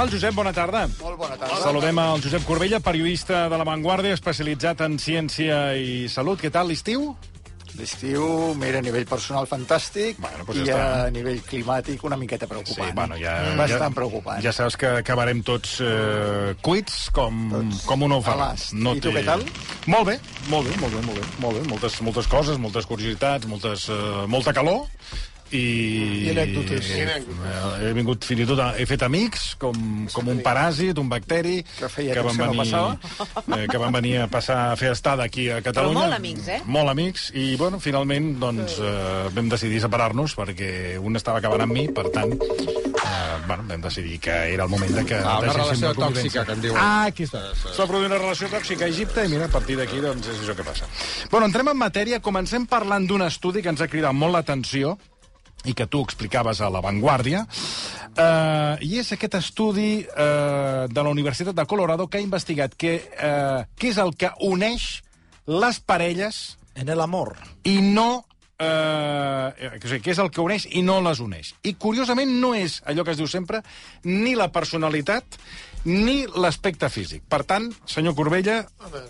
tal, 0.00 0.08
Josep? 0.08 0.32
Bona 0.34 0.52
tarda. 0.56 0.86
Molt 1.00 1.18
bona 1.20 1.36
tarda. 1.36 1.58
Saludem 1.60 1.98
al 2.00 2.22
Josep 2.24 2.46
Corbella, 2.48 2.80
periodista 2.80 3.48
de 3.52 3.58
La 3.60 3.66
Vanguardia, 3.68 4.14
especialitzat 4.16 4.80
en 4.86 4.96
ciència 5.02 5.74
i 5.76 6.06
salut. 6.08 6.40
Què 6.40 6.48
tal, 6.52 6.70
l'estiu? 6.72 7.10
L'estiu, 7.76 8.24
mira, 8.58 8.80
a 8.80 8.82
nivell 8.82 9.04
personal 9.06 9.46
fantàstic 9.46 10.18
Bueno, 10.18 10.42
doncs 10.48 10.58
i 10.58 10.64
ja 10.66 10.78
està. 10.80 11.04
a 11.06 11.12
nivell 11.14 11.38
climàtic 11.46 12.02
una 12.04 12.16
miqueta 12.18 12.48
preocupant. 12.50 12.88
Sí, 12.88 12.96
bueno, 12.96 13.18
ja... 13.20 13.34
Bastant 13.60 13.86
ja, 13.92 13.96
preocupant. 14.00 14.40
Ja 14.42 14.52
saps 14.56 14.76
que 14.80 14.90
acabarem 15.04 15.44
tots 15.46 15.76
eh, 15.84 16.56
cuits 16.64 16.96
com, 17.14 17.44
Tots 17.52 17.84
com 17.86 18.02
un 18.08 18.16
ferrat. 18.24 18.56
l'ast. 18.56 18.74
I 18.74 19.04
tu 19.04 19.12
què 19.14 19.22
tal? 19.28 19.44
Molt 19.86 20.10
bé, 20.10 20.18
molt 20.48 20.66
bé, 20.66 20.76
molt 20.80 20.96
bé, 20.96 21.04
molt 21.06 21.20
bé. 21.20 21.28
Molt 21.44 21.60
bé. 21.60 21.66
Moltes, 21.70 22.00
moltes 22.08 22.26
coses, 22.26 22.58
moltes 22.58 22.88
curiositats, 22.90 23.46
moltes, 23.46 23.86
eh, 23.92 24.24
molta 24.26 24.56
calor 24.56 24.88
i... 25.52 26.26
I 26.26 26.32
anècdotes. 26.32 26.90
I, 26.94 27.04
eh, 27.04 27.88
he 27.88 27.92
vingut 27.96 28.24
fins 28.26 28.44
i 28.44 28.46
tot, 28.48 28.60
a, 28.62 28.70
he 28.78 28.86
fet 28.88 29.02
amics, 29.06 29.54
com, 29.60 29.76
com 30.12 30.30
un 30.32 30.42
paràsit, 30.44 30.98
un 31.02 31.10
bacteri... 31.10 31.60
Que 31.78 31.90
feia 31.92 32.22
van 32.22 32.36
que 32.36 32.46
no 32.46 32.54
venir, 32.54 32.82
eh, 33.56 33.66
que 33.70 33.80
van 33.82 33.94
venir 33.94 34.16
a 34.24 34.28
passar 34.30 34.60
a 34.70 34.76
fer 34.80 34.92
estada 34.94 35.26
aquí 35.26 35.48
a 35.50 35.60
Catalunya. 35.64 36.00
molt 36.00 36.18
amics, 36.18 36.48
eh? 36.48 36.60
Molt 36.66 36.92
amics, 36.92 37.28
i 37.34 37.54
bueno, 37.60 37.80
finalment 37.82 38.32
doncs, 38.42 38.78
eh, 38.78 39.28
vam 39.34 39.50
decidir 39.52 39.82
separar-nos 39.82 40.36
perquè 40.38 40.70
un 41.00 41.18
estava 41.18 41.42
acabant 41.42 41.66
amb 41.66 41.76
mi, 41.76 41.86
per 41.94 42.08
tant, 42.14 42.34
eh, 42.34 43.36
bueno, 43.46 43.66
vam 43.68 43.84
decidir 43.88 44.20
que 44.20 44.36
era 44.54 44.64
el 44.64 44.70
moment 44.70 44.94
de 45.00 45.04
que... 45.06 45.18
Ah, 45.18 45.38
una 45.42 45.52
relació 45.52 45.94
tòxica, 45.98 46.44
que 46.46 46.58
en 46.58 46.64
diuen. 46.66 46.80
Ah, 46.80 47.10
aquí 47.10 47.26
està. 47.28 47.42
S'ha 47.58 47.86
produït 47.90 48.10
una 48.12 48.20
relació 48.20 48.50
tòxica 48.52 48.86
a 48.86 48.92
Egipte 48.92 49.26
i 49.26 49.32
mira, 49.32 49.50
a 49.50 49.52
partir 49.52 49.78
d'aquí 49.80 50.02
doncs, 50.04 50.30
és 50.30 50.42
això 50.44 50.56
que 50.58 50.66
passa. 50.66 50.88
Bueno, 51.30 51.50
entrem 51.50 51.72
en 51.72 51.80
matèria, 51.80 52.20
comencem 52.22 52.66
parlant 52.70 53.06
d'un 53.08 53.26
estudi 53.26 53.64
que 53.64 53.72
ens 53.72 53.82
ha 53.82 53.90
cridat 53.90 54.16
molt 54.16 54.38
l'atenció 54.38 54.96
i 55.64 55.74
que 55.74 55.86
tu 55.86 56.00
explicaves 56.02 56.60
a 56.60 56.70
La 56.72 56.80
Vanguardia, 56.80 57.44
eh, 58.16 58.76
i 58.86 58.96
és 59.02 59.12
aquest 59.12 59.36
estudi 59.40 60.00
eh, 60.00 60.86
de 60.88 61.02
la 61.04 61.12
Universitat 61.12 61.56
de 61.56 61.66
Colorado 61.68 62.08
que 62.08 62.18
ha 62.18 62.24
investigat 62.24 62.74
que, 62.78 62.96
eh, 62.96 63.60
què 63.76 63.92
és 63.92 64.00
el 64.00 64.16
que 64.16 64.32
uneix 64.40 65.02
les 65.50 65.80
parelles 65.80 66.58
En 66.74 66.88
el 66.88 67.00
amor. 67.00 67.36
i 67.64 67.80
no... 67.82 68.24
Eh, 68.60 69.70
o 69.80 69.88
sigui, 69.88 70.02
què 70.04 70.12
és 70.12 70.18
el 70.20 70.28
que 70.28 70.42
uneix 70.44 70.66
i 70.76 70.82
no 70.84 70.98
les 71.00 71.20
uneix. 71.24 71.54
I, 71.64 71.72
curiosament, 71.80 72.28
no 72.42 72.50
és 72.52 72.82
allò 72.84 73.06
que 73.06 73.14
es 73.14 73.16
diu 73.16 73.28
sempre 73.30 73.62
ni 74.04 74.34
la 74.36 74.50
personalitat 74.52 75.38
ni 75.84 76.26
l'aspecte 76.36 76.88
físic. 76.92 77.22
Per 77.28 77.42
tant, 77.48 77.70
senyor 77.88 78.14
Corbella, 78.18 78.58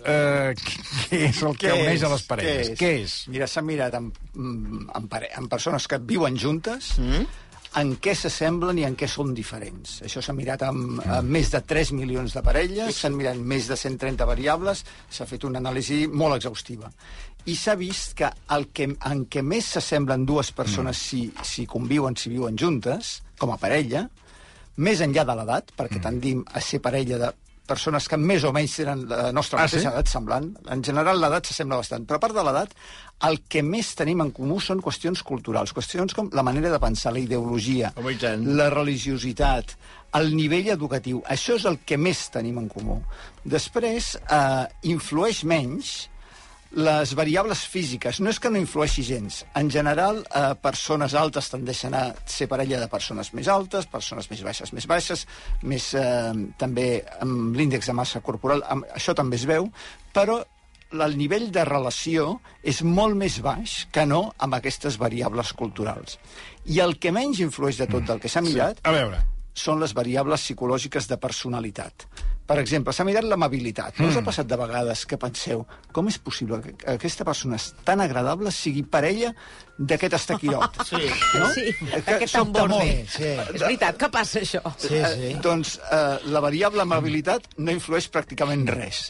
eh, 0.05 0.53
què 0.55 1.21
és 1.29 1.41
el 1.43 1.57
que 1.59 1.73
uneix 1.75 2.03
a 2.07 2.11
les 2.13 2.23
parelles? 2.29 2.69
Què 2.79 2.91
és? 3.03 3.15
Mira, 3.33 3.47
s'ha 3.47 3.61
mirat 3.65 3.95
en, 3.99 4.11
en, 4.39 5.07
pare- 5.11 5.31
en 5.37 5.49
persones 5.51 5.87
que 5.91 5.99
viuen 5.99 6.37
juntes 6.39 6.93
mm? 6.99 7.25
en 7.81 7.91
què 8.03 8.13
s'assemblen 8.15 8.79
i 8.81 8.85
en 8.87 8.95
què 8.99 9.07
són 9.07 9.33
diferents. 9.35 10.01
Això 10.07 10.23
s'ha 10.23 10.33
mirat 10.35 10.63
amb, 10.67 10.99
amb 11.05 11.29
més 11.31 11.51
de 11.53 11.61
3 11.63 11.91
milions 11.95 12.33
de 12.35 12.41
parelles, 12.43 12.95
s'han 12.95 13.15
mirat 13.15 13.37
més 13.39 13.67
de 13.71 13.77
130 13.79 14.25
variables, 14.27 14.85
s'ha 15.09 15.27
fet 15.27 15.43
una 15.47 15.59
anàlisi 15.63 16.05
molt 16.07 16.35
exhaustiva. 16.39 16.91
I 17.47 17.55
s'ha 17.57 17.73
vist 17.79 18.13
que 18.19 18.27
el 18.53 18.67
que, 18.75 18.85
en 19.07 19.23
què 19.31 19.41
més 19.41 19.71
s'assemblen 19.75 20.25
dues 20.29 20.51
persones 20.51 20.99
si, 20.99 21.23
si 21.47 21.63
conviuen, 21.65 22.15
si 22.19 22.29
viuen 22.29 22.59
juntes, 22.59 23.21
com 23.39 23.51
a 23.55 23.57
parella, 23.57 24.03
més 24.77 25.01
enllà 25.01 25.25
de 25.25 25.35
l'edat, 25.35 25.71
perquè 25.77 26.01
tendim 26.01 26.43
a 26.53 26.61
ser 26.61 26.79
parella 26.81 27.17
de 27.17 27.31
persones 27.71 28.07
que 28.09 28.17
més 28.17 28.43
o 28.43 28.51
menys 28.51 28.73
tenen 28.75 29.05
la 29.07 29.31
nostra 29.31 29.59
Ah, 29.59 29.63
mateixa 29.63 29.85
sí? 29.85 29.87
edat 29.87 30.07
semblant. 30.11 30.49
En 30.73 30.81
general, 30.83 31.21
l'edat 31.21 31.45
s'assembla 31.47 31.77
bastant. 31.79 32.03
Però 32.05 32.17
a 32.17 32.19
part 32.19 32.35
de 32.35 32.43
l'edat, 32.43 32.73
el 33.29 33.39
que 33.47 33.61
més 33.63 33.93
tenim 33.95 34.19
en 34.21 34.31
comú 34.35 34.59
són 34.59 34.81
qüestions 34.83 35.21
culturals, 35.23 35.71
qüestions 35.73 36.13
com 36.17 36.29
la 36.33 36.43
manera 36.43 36.69
de 36.73 36.79
pensar, 36.79 37.13
la 37.13 37.19
ideologia, 37.19 37.93
tant. 38.19 38.43
la 38.57 38.69
religiositat, 38.73 39.77
el 40.19 40.35
nivell 40.35 40.67
educatiu. 40.73 41.21
Això 41.29 41.55
és 41.55 41.65
el 41.65 41.79
que 41.85 41.97
més 41.97 42.25
tenim 42.33 42.57
en 42.59 42.67
comú. 42.67 42.99
Després, 43.45 44.17
eh, 44.29 44.65
influeix 44.83 45.43
menys 45.45 46.09
les 46.71 47.13
variables 47.15 47.65
físiques. 47.67 48.21
No 48.23 48.31
és 48.31 48.39
que 48.39 48.49
no 48.49 48.59
influeixi 48.59 49.03
gens. 49.03 49.41
En 49.59 49.69
general, 49.69 50.21
eh, 50.23 50.53
persones 50.61 51.13
altes 51.13 51.49
tendeixen 51.51 51.93
a 51.93 52.13
ser 52.25 52.47
parella 52.47 52.79
de 52.79 52.87
persones 52.87 53.33
més 53.33 53.47
altes, 53.47 53.85
persones 53.85 54.29
més 54.31 54.43
baixes 54.43 54.71
més 54.73 54.87
baixes, 54.87 55.27
més 55.63 55.93
eh, 55.93 56.31
també 56.57 57.03
amb 57.19 57.55
l'índex 57.55 57.87
de 57.87 57.93
massa 57.93 58.21
corporal, 58.21 58.63
amb, 58.67 58.85
això 58.95 59.13
també 59.13 59.35
es 59.35 59.45
veu, 59.45 59.69
però 60.13 60.41
el 60.91 61.17
nivell 61.17 61.51
de 61.51 61.63
relació 61.65 62.39
és 62.63 62.81
molt 62.83 63.15
més 63.15 63.39
baix 63.43 63.87
que 63.91 64.05
no 64.05 64.33
amb 64.37 64.55
aquestes 64.55 64.97
variables 64.99 65.53
culturals. 65.53 66.19
I 66.65 66.79
el 66.83 66.97
que 66.99 67.11
menys 67.15 67.39
influeix 67.39 67.79
de 67.79 67.87
tot 67.87 68.03
del 68.07 68.19
que 68.19 68.31
s'ha 68.31 68.43
mirat 68.43 68.83
A 68.83 68.91
veure, 68.91 69.21
són 69.53 69.79
les 69.79 69.93
variables 69.95 70.43
psicològiques 70.43 71.07
de 71.07 71.17
personalitat. 71.17 72.07
Per 72.51 72.59
exemple, 72.59 72.93
s'ha 72.95 73.05
mirat 73.07 73.23
l'amabilitat. 73.27 73.99
No 74.01 74.09
us 74.11 74.17
ha 74.19 74.23
passat 74.25 74.49
de 74.49 74.57
vegades 74.59 75.05
que 75.07 75.19
penseu 75.21 75.63
com 75.95 76.09
és 76.11 76.17
possible 76.19 76.59
que 76.65 76.75
aquesta 76.93 77.27
persona 77.27 77.59
és 77.59 77.69
tan 77.87 78.03
agradable 78.03 78.51
sigui 78.51 78.83
parella 78.83 79.31
d'aquest 79.79 80.17
estaquirot? 80.19 80.81
Sí. 80.87 81.03
No? 81.39 81.49
Sí, 81.55 81.67
Que 81.79 82.17
aquest 82.17 82.37
molt. 82.51 83.13
Sí. 83.15 83.31
És 83.55 83.63
veritat 83.63 83.99
que 84.01 84.09
passa 84.13 84.41
això. 84.43 84.61
Sí, 84.77 84.97
sí. 84.99 85.29
Eh, 85.31 85.35
doncs 85.43 85.77
eh, 85.87 86.17
la 86.33 86.43
variable 86.43 86.83
amabilitat 86.83 87.47
no 87.57 87.73
influeix 87.73 88.09
pràcticament 88.11 88.67
res. 88.75 89.07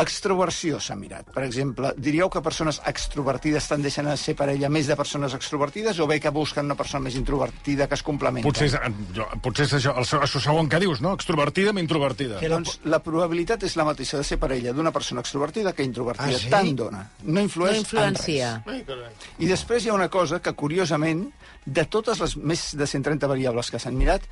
Extroversió 0.00 0.78
s'ha 0.80 0.94
mirat. 0.96 1.28
Per 1.34 1.42
exemple, 1.44 1.90
diríeu 1.98 2.30
que 2.30 2.40
persones 2.44 2.78
extrovertides 2.86 3.66
tendeixen 3.68 4.06
a 4.06 4.16
ser 4.16 4.34
parella 4.38 4.70
més 4.72 4.86
de 4.86 4.96
persones 4.96 5.34
extrovertides 5.34 5.98
o 6.00 6.06
bé 6.10 6.20
que 6.22 6.30
busquen 6.34 6.66
una 6.70 6.76
persona 6.78 7.02
més 7.04 7.16
introvertida 7.18 7.88
que 7.88 7.98
es 7.98 8.02
complementa? 8.06 8.46
potser 8.48 8.68
és, 8.70 8.76
jo, 9.16 9.26
potser 9.42 9.66
és 9.66 9.74
això, 9.80 9.94
el, 9.98 10.06
això 10.24 10.40
segon 10.40 10.68
que 10.70 10.80
dius, 10.82 11.02
no? 11.04 11.12
Extrovertida 11.18 11.74
amb 11.74 11.82
introvertida. 11.82 12.38
Que 12.42 12.48
Doncs 12.52 12.78
la 12.88 13.00
probabilitat 13.04 13.62
és 13.68 13.76
la 13.76 13.84
mateixa 13.88 14.16
de 14.20 14.24
ser 14.24 14.38
parella 14.38 14.72
d'una 14.72 14.92
persona 14.94 15.20
extrovertida 15.24 15.72
que 15.74 15.82
introvertida. 15.86 16.36
Ah, 16.36 16.44
sí? 16.44 16.50
Tant 16.52 16.74
dona. 16.78 17.04
No 17.24 17.40
influeix 17.44 17.74
No 17.76 17.84
influencia. 17.84 18.52
en 18.66 18.86
res. 18.86 19.26
I 19.38 19.46
després 19.50 19.84
hi 19.84 19.90
ha 19.90 19.94
una 19.98 20.08
cosa 20.08 20.40
que, 20.40 20.52
curiosament, 20.54 21.26
de 21.66 21.84
totes 21.84 22.20
les 22.22 22.36
més 22.36 22.70
de 22.78 22.86
130 22.86 23.26
variables 23.28 23.70
que 23.70 23.78
s'han 23.82 23.96
mirat, 23.98 24.22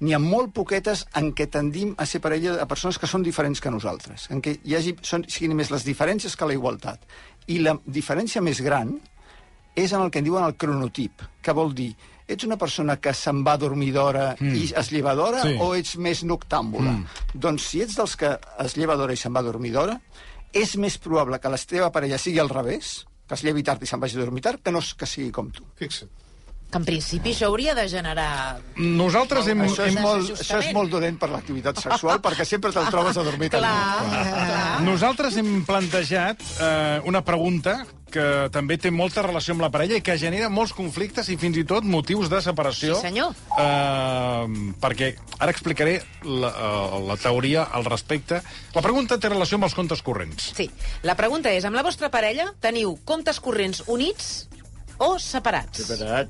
n'hi 0.00 0.14
ha 0.14 0.20
molt 0.22 0.52
poquetes 0.56 1.04
en 1.18 1.30
què 1.36 1.46
tendim 1.50 1.94
a 1.98 2.06
ser 2.06 2.20
parella 2.24 2.56
de 2.58 2.66
persones 2.70 2.98
que 2.98 3.10
són 3.10 3.22
diferents 3.22 3.60
que 3.62 3.72
nosaltres, 3.72 4.28
en 4.34 4.42
què 4.42 4.56
hi 4.64 4.74
hagi, 4.78 4.96
són, 5.02 5.26
siguin 5.30 5.54
més 5.56 5.70
les 5.70 5.86
diferències 5.86 6.34
que 6.36 6.48
la 6.48 6.56
igualtat. 6.56 7.04
I 7.46 7.60
la 7.62 7.76
diferència 7.86 8.42
més 8.42 8.60
gran 8.64 8.96
és 9.76 9.92
en 9.92 10.02
el 10.02 10.10
que 10.10 10.20
en 10.22 10.26
diuen 10.26 10.44
el 10.46 10.56
cronotip, 10.56 11.22
que 11.42 11.54
vol 11.54 11.74
dir 11.74 11.92
ets 12.26 12.46
una 12.46 12.56
persona 12.56 12.96
que 13.02 13.12
se'n 13.12 13.42
va 13.44 13.56
a 13.58 13.60
dormir 13.60 13.90
d'hora 13.92 14.30
mm. 14.38 14.54
i 14.56 14.68
es 14.80 14.90
lleva 14.94 15.14
d'hora 15.18 15.42
Sí. 15.44 15.56
o 15.60 15.74
ets 15.76 15.96
més 16.00 16.22
noctàmbula? 16.24 16.94
Mm. 16.94 17.40
Doncs 17.46 17.66
si 17.68 17.82
ets 17.84 17.98
dels 17.98 18.16
que 18.16 18.36
es 18.64 18.76
lleva 18.78 18.96
d'hora 18.96 19.12
i 19.12 19.20
se'n 19.20 19.34
va 19.34 19.42
a 19.44 19.48
dormir 19.50 19.74
d'hora, 19.74 19.98
és 20.54 20.76
més 20.80 20.96
probable 20.98 21.40
que 21.42 21.50
la 21.50 21.58
teva 21.58 21.90
parella 21.92 22.18
sigui 22.18 22.38
al 22.40 22.48
revés, 22.48 23.04
que 23.28 23.34
es 23.34 23.42
llevi 23.44 23.64
tard 23.66 23.82
i 23.82 23.86
se'n 23.90 24.00
vagi 24.00 24.16
a 24.16 24.22
dormir 24.22 24.44
tard, 24.46 24.62
que 24.62 24.72
no 24.72 24.80
que 24.80 25.06
sigui 25.06 25.30
com 25.34 25.50
tu. 25.50 25.66
Fixa't. 25.80 26.10
Que 26.74 26.80
en 26.82 26.86
principi 26.88 27.30
això 27.30 27.46
hauria 27.46 27.70
de 27.78 27.84
generar... 27.86 28.58
Nosaltres 28.74 29.46
hem... 29.46 29.60
Això 29.62 29.84
és, 29.86 29.94
hem 29.94 30.02
molt, 30.02 30.30
això 30.34 30.56
és 30.58 30.72
molt 30.74 30.90
dolent 30.90 31.20
per 31.22 31.28
l'activitat 31.30 31.78
sexual, 31.78 32.18
perquè 32.24 32.42
sempre 32.48 32.72
te'l 32.74 32.88
trobes 32.90 33.14
a 33.14 33.22
dormir 33.22 33.52
Clar, 33.52 33.60
bé. 34.10 34.22
clar. 34.24 34.64
Nosaltres 34.82 35.36
hem 35.38 35.60
plantejat 35.68 36.42
eh, 36.58 36.96
una 37.06 37.22
pregunta 37.22 37.76
que 38.10 38.24
també 38.54 38.74
té 38.82 38.90
molta 38.94 39.22
relació 39.22 39.54
amb 39.54 39.62
la 39.62 39.68
parella 39.74 40.00
i 40.00 40.02
que 40.02 40.16
genera 40.18 40.48
molts 40.50 40.74
conflictes 40.74 41.30
i 41.30 41.36
fins 41.38 41.60
i 41.62 41.64
tot 41.66 41.86
motius 41.86 42.26
de 42.32 42.40
separació. 42.42 42.98
Sí, 42.98 43.06
senyor. 43.06 43.38
Eh, 43.54 44.74
perquè 44.82 45.12
ara 45.38 45.54
explicaré 45.54 46.00
la, 46.26 46.50
eh, 46.50 46.98
la 47.06 47.18
teoria 47.22 47.68
al 47.70 47.86
respecte. 47.86 48.42
La 48.74 48.82
pregunta 48.82 49.20
té 49.22 49.30
relació 49.30 49.60
amb 49.62 49.68
els 49.70 49.78
comptes 49.78 50.02
corrents. 50.02 50.50
Sí. 50.58 50.66
La 51.06 51.14
pregunta 51.14 51.54
és, 51.54 51.70
amb 51.70 51.78
la 51.78 51.86
vostra 51.86 52.10
parella 52.10 52.50
teniu 52.66 52.98
comptes 53.06 53.38
corrents 53.38 53.86
units 53.86 54.48
o 54.98 55.14
separats? 55.18 55.86
Separat. 55.86 56.28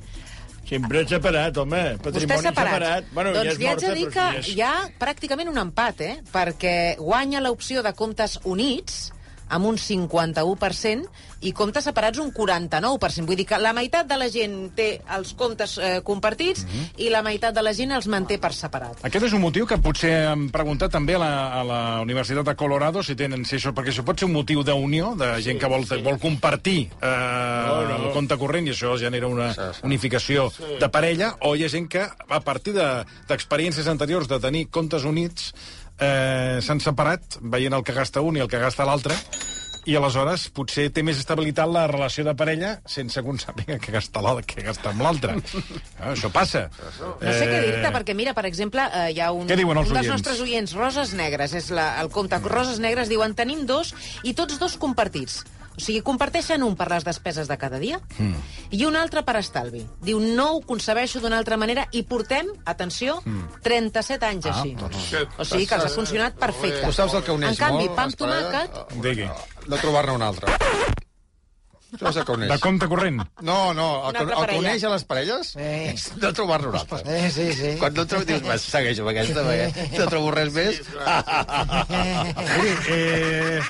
Sempre 0.65 1.05
separat, 1.09 1.57
home. 1.61 1.83
Patrimoni 2.03 2.31
Vostè 2.33 2.49
separat. 2.49 2.73
separat. 2.73 3.11
Bueno, 3.13 3.33
doncs 3.37 3.45
ja 3.45 3.53
és 3.53 3.59
li 3.61 3.67
haig 3.69 3.83
de 3.85 3.95
dir 3.99 4.07
que 4.15 4.29
hi 4.55 4.61
ha 4.65 4.75
pràcticament 5.01 5.51
un 5.53 5.61
empat, 5.61 6.01
eh? 6.01 6.15
Perquè 6.33 6.97
guanya 6.99 7.43
l'opció 7.45 7.83
de 7.85 7.93
comptes 7.93 8.39
units 8.45 9.13
amb 9.49 9.67
un 9.67 9.77
51% 9.77 11.09
i 11.45 11.53
comptes 11.53 11.85
separats 11.85 12.19
un 12.19 12.31
49%. 12.33 13.27
Vull 13.29 13.37
dir 13.37 13.45
que 13.47 13.59
la 13.61 13.73
meitat 13.77 14.07
de 14.09 14.17
la 14.17 14.29
gent 14.33 14.71
té 14.77 15.01
els 15.17 15.35
comptes 15.37 15.77
eh, 15.79 16.01
compartits 16.05 16.65
Mhm. 16.65 16.87
i 17.05 17.11
la 17.11 17.23
meitat 17.23 17.55
de 17.55 17.63
la 17.63 17.73
gent 17.75 17.93
els 17.93 18.07
manté 18.09 18.39
per 18.39 18.53
separat. 18.55 19.05
Aquest 19.05 19.27
és 19.27 19.33
un 19.33 19.41
motiu 19.43 19.67
que 19.67 19.77
potser 19.79 20.31
hem 20.33 20.49
preguntat 20.51 20.91
també 20.91 21.15
a 21.15 21.19
la, 21.19 21.33
a 21.61 21.65
la 21.65 22.01
Universitat 22.01 22.45
de 22.47 22.55
Colorado 22.57 23.03
si 23.03 23.15
tenen 23.15 23.45
si 23.45 23.57
això, 23.57 23.73
perquè 23.75 23.93
això 23.93 24.05
pot 24.05 24.19
ser 24.19 24.27
un 24.27 24.33
motiu 24.33 24.63
d'unió 24.65 25.15
de 25.15 25.43
gent 25.43 25.59
que 25.61 25.67
vol, 25.67 25.85
vol 26.03 26.19
compartir 26.19 26.89
eh, 27.03 27.07
No, 27.67 27.83
no. 27.89 27.97
el 28.07 28.13
compte 28.13 28.37
corrent 28.39 28.67
i 28.67 28.71
això 28.71 28.97
genera 28.99 29.27
una 29.29 29.55
unificació 29.83 30.51
de 30.81 30.89
parella 30.89 31.35
o 31.43 31.55
hi 31.57 31.65
ha 31.65 31.69
gent 31.69 31.89
que 31.89 32.01
a 32.03 32.41
partir 32.41 32.73
de- 32.75 33.05
d'experiències 33.29 33.87
anteriors 33.87 34.29
de 34.29 34.41
tenir 34.41 34.69
comptes 34.71 35.05
units 35.05 35.53
eh, 35.99 36.59
s'han 36.63 36.81
separat 36.81 37.39
veient 37.41 37.75
el 37.77 37.85
que 37.85 37.93
gasta 37.97 38.21
un 38.25 38.37
i 38.37 38.43
el 38.45 38.49
que 38.51 38.59
gasta 38.63 38.85
l'altre 38.89 39.15
i 39.85 39.93
aleshores 39.99 40.47
potser 40.57 40.87
té 40.97 41.03
més 41.05 41.19
estabilitat 41.21 41.69
la 41.69 41.83
relació 41.91 42.25
de 42.25 42.33
parella 42.35 42.71
sense 42.89 43.21
que 43.21 43.29
un 43.29 43.37
sàpiga 43.39 43.77
què 43.79 43.93
gastar, 43.93 44.23
l'al- 44.25 44.41
què 44.49 44.63
gastar 44.65 44.95
amb 44.95 45.03
l'altre. 45.05 45.35
Ah, 46.05 46.11
això 46.13 46.29
passa. 46.33 46.67
No 47.21 47.33
sé 47.33 47.47
què 47.49 47.61
dir-te, 47.65 47.91
perquè 47.95 48.15
mira, 48.17 48.33
per 48.37 48.45
exemple, 48.49 48.83
eh, 48.93 49.13
hi 49.15 49.21
ha 49.25 49.31
un, 49.33 49.45
un 49.45 49.49
dels 49.49 49.93
oients? 49.93 50.09
nostres 50.11 50.41
oients, 50.45 50.73
Roses 50.77 51.13
Negres, 51.17 51.55
és 51.57 51.71
la, 51.73 52.01
el 52.03 52.11
compte 52.13 52.37
Roses 52.45 52.81
Negres, 52.83 53.09
diuen 53.09 53.33
tenim 53.39 53.63
dos 53.69 53.95
i 54.23 54.35
tots 54.37 54.59
dos 54.61 54.75
compartits. 54.81 55.45
O 55.75 55.81
sigui, 55.83 56.01
comparteixen 56.07 56.63
un 56.63 56.77
per 56.79 56.87
les 56.93 57.03
despeses 57.07 57.49
de 57.51 57.57
cada 57.59 57.81
dia 57.83 57.99
mm. 58.19 58.35
i 58.79 58.85
un 58.87 58.95
altre 58.97 59.25
per 59.27 59.35
estalvi. 59.41 59.83
Diu, 60.07 60.21
no 60.23 60.53
ho 60.55 60.61
concebeixo 60.63 61.19
d'una 61.21 61.37
altra 61.41 61.57
manera 61.59 61.89
i 61.93 62.05
portem, 62.07 62.47
atenció, 62.65 63.17
mm. 63.25 63.61
37 63.65 64.27
anys 64.29 64.47
Ah, 64.47 64.53
així. 64.55 64.75
doncs- 64.79 65.15
O 65.39 65.45
sigui 65.45 65.67
que 65.67 65.75
els 65.75 65.85
ha 65.89 65.95
funcionat 65.95 66.39
perfecte. 66.39 66.85
Tu 66.87 66.93
saps 66.95 67.15
el 67.19 67.25
que 67.27 67.33
uneix 67.35 67.51
En 67.57 67.57
canvi, 67.67 67.89
molt 67.89 67.97
pa 67.97 68.05
amb 68.07 68.15
tomàquet... 68.21 68.71
parelles? 68.71 69.03
Digui. 69.09 69.27
No 69.67 69.77
trobar-ne 69.83 70.13
un 70.15 70.23
altre. 70.23 70.55
Això 71.95 72.09
és 72.11 72.17
el 72.19 72.25
que 72.27 72.33
uneix. 72.35 72.51
De 72.51 72.59
compte 72.63 72.89
corrent. 72.91 73.21
No, 73.47 73.59
no, 73.75 73.89
el 74.09 74.15
que, 74.17 74.23
el 74.25 74.47
que 74.51 74.57
uneix 74.59 74.83
a 74.87 74.91
les 74.95 75.05
parelles 75.11 75.53
Eh. 75.57 75.93
és 75.95 76.07
no 76.23 76.33
trobar-ne 76.35 76.69
un 76.73 76.79
altre. 76.81 77.03
Eh, 77.07 77.31
sí, 77.31 77.53
sí. 77.55 77.75
Quan 77.83 77.95
no 77.95 78.03
en 78.03 78.09
trobes, 78.15 78.27
dius, 78.31 78.43
va, 78.47 78.57
segueixo 78.59 79.03
amb 79.03 79.13
aquesta, 79.13 79.43
perquè 79.47 79.99
no 79.99 80.07
trobo 80.11 80.31
res 80.35 80.51
més. 80.55 80.81
Miri, 82.55 82.75
eh, 82.95 83.61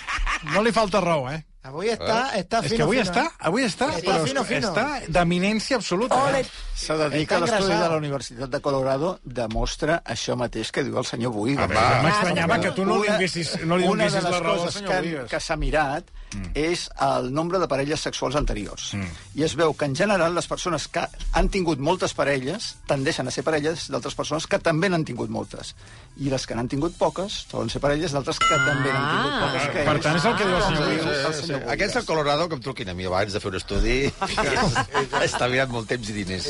no 0.53 0.62
li 0.65 0.73
falta 0.73 1.01
raó, 1.05 1.29
eh? 1.33 1.43
Avui 1.64 1.88
està, 1.88 2.16
està 2.37 2.58
És 2.61 2.75
fino, 2.75 2.76
que 2.76 2.84
avui 2.84 2.99
fino, 2.99 3.08
està, 3.08 3.22
eh? 3.25 3.44
avui 3.49 3.62
està, 3.64 3.87
Està 3.96 4.05
però 4.05 4.25
fino, 4.26 4.43
fino. 4.44 4.69
està 4.69 5.12
d'eminència 5.16 5.78
absoluta. 5.81 6.19
Ole. 6.26 6.43
Eh? 6.43 6.49
S'ha 6.76 6.96
de 7.00 7.06
dir 7.14 7.22
Està 7.22 7.31
que 7.31 7.38
l'estudi 7.40 7.78
de 7.81 7.88
la 7.88 7.96
Universitat 7.96 8.50
de 8.52 8.61
Colorado 8.61 9.12
demostra 9.25 10.02
això 10.05 10.37
mateix 10.37 10.69
que 10.76 10.84
diu 10.84 10.99
el 11.00 11.08
senyor 11.08 11.32
Bui. 11.32 11.56
A 11.56 11.64
veure, 11.70 12.02
m'estranyava 12.05 12.58
que 12.61 12.72
tu 12.76 12.84
no 12.84 12.99
li 13.00 13.08
Una- 13.08 13.16
donessis, 13.16 13.55
no 13.64 13.78
li 13.81 13.88
una 13.88 14.05
de 14.05 14.11
donessis 14.11 14.22
les 14.28 14.34
la 14.34 14.40
raó 14.44 14.52
al 14.52 14.58
coses 14.58 14.75
senyor 14.75 14.93
que, 14.93 15.00
Buigas. 15.08 15.31
que 15.31 15.40
s'ha 15.40 15.56
mirat 15.56 16.12
mm. 16.34 16.50
és 16.66 16.84
el 17.08 17.32
nombre 17.32 17.58
de 17.58 17.70
parelles 17.72 18.05
sexuals 18.10 18.37
anteriors. 18.37 18.90
Mm. 18.93 19.25
I 19.40 19.49
es 19.49 19.56
veu 19.56 19.72
que, 19.72 19.88
en 19.88 19.96
general, 19.96 20.34
les 20.37 20.46
persones 20.46 20.87
que 20.88 21.06
han 21.32 21.49
tingut 21.49 21.81
moltes 21.81 22.12
parelles 22.12 22.75
tendeixen 22.87 23.26
a 23.26 23.31
ser 23.32 23.43
parelles 23.43 23.88
d'altres 23.88 24.14
persones 24.14 24.46
que 24.46 24.60
també 24.60 24.93
n'han 24.93 25.08
tingut 25.08 25.32
moltes. 25.32 25.72
I 26.16 26.28
les 26.31 26.44
que 26.46 26.55
n'han 26.55 26.69
tingut 26.70 26.94
poques 26.94 27.40
solen 27.50 27.69
ser 27.72 27.81
parelles 27.82 28.12
d'altres 28.14 28.38
que 28.38 28.46
també 28.55 28.93
n'han 28.93 29.06
tingut 29.11 29.32
Ah. 29.34 29.40
poques. 29.49 29.64
Que 29.75 29.82
Per 29.88 29.94
tant, 30.00 30.16
és 30.16 30.25
el 30.25 30.37
que 30.38 30.44
diu 30.46 30.56
el 30.56 30.62
senyor 30.62 30.84
Sí, 30.84 30.90
Buigas. 30.94 31.06
el 31.26 31.32
Sí, 31.34 31.40
sí. 31.40 31.46
senyor 31.46 31.58
Buigas. 31.61 31.72
Aquests 31.75 31.94
del 31.94 32.05
Colorado 32.06 32.49
que 32.49 32.55
em 32.55 32.61
truquin 32.61 32.88
a 32.88 32.94
mi 32.94 33.05
abans 33.05 33.32
de 33.32 33.40
fer 33.40 33.50
un 33.50 33.56
estudi 33.56 33.96
està 35.25 35.49
mirant 35.50 35.70
molt 35.72 35.88
temps 35.90 36.08
i 36.08 36.12
diners. 36.12 36.46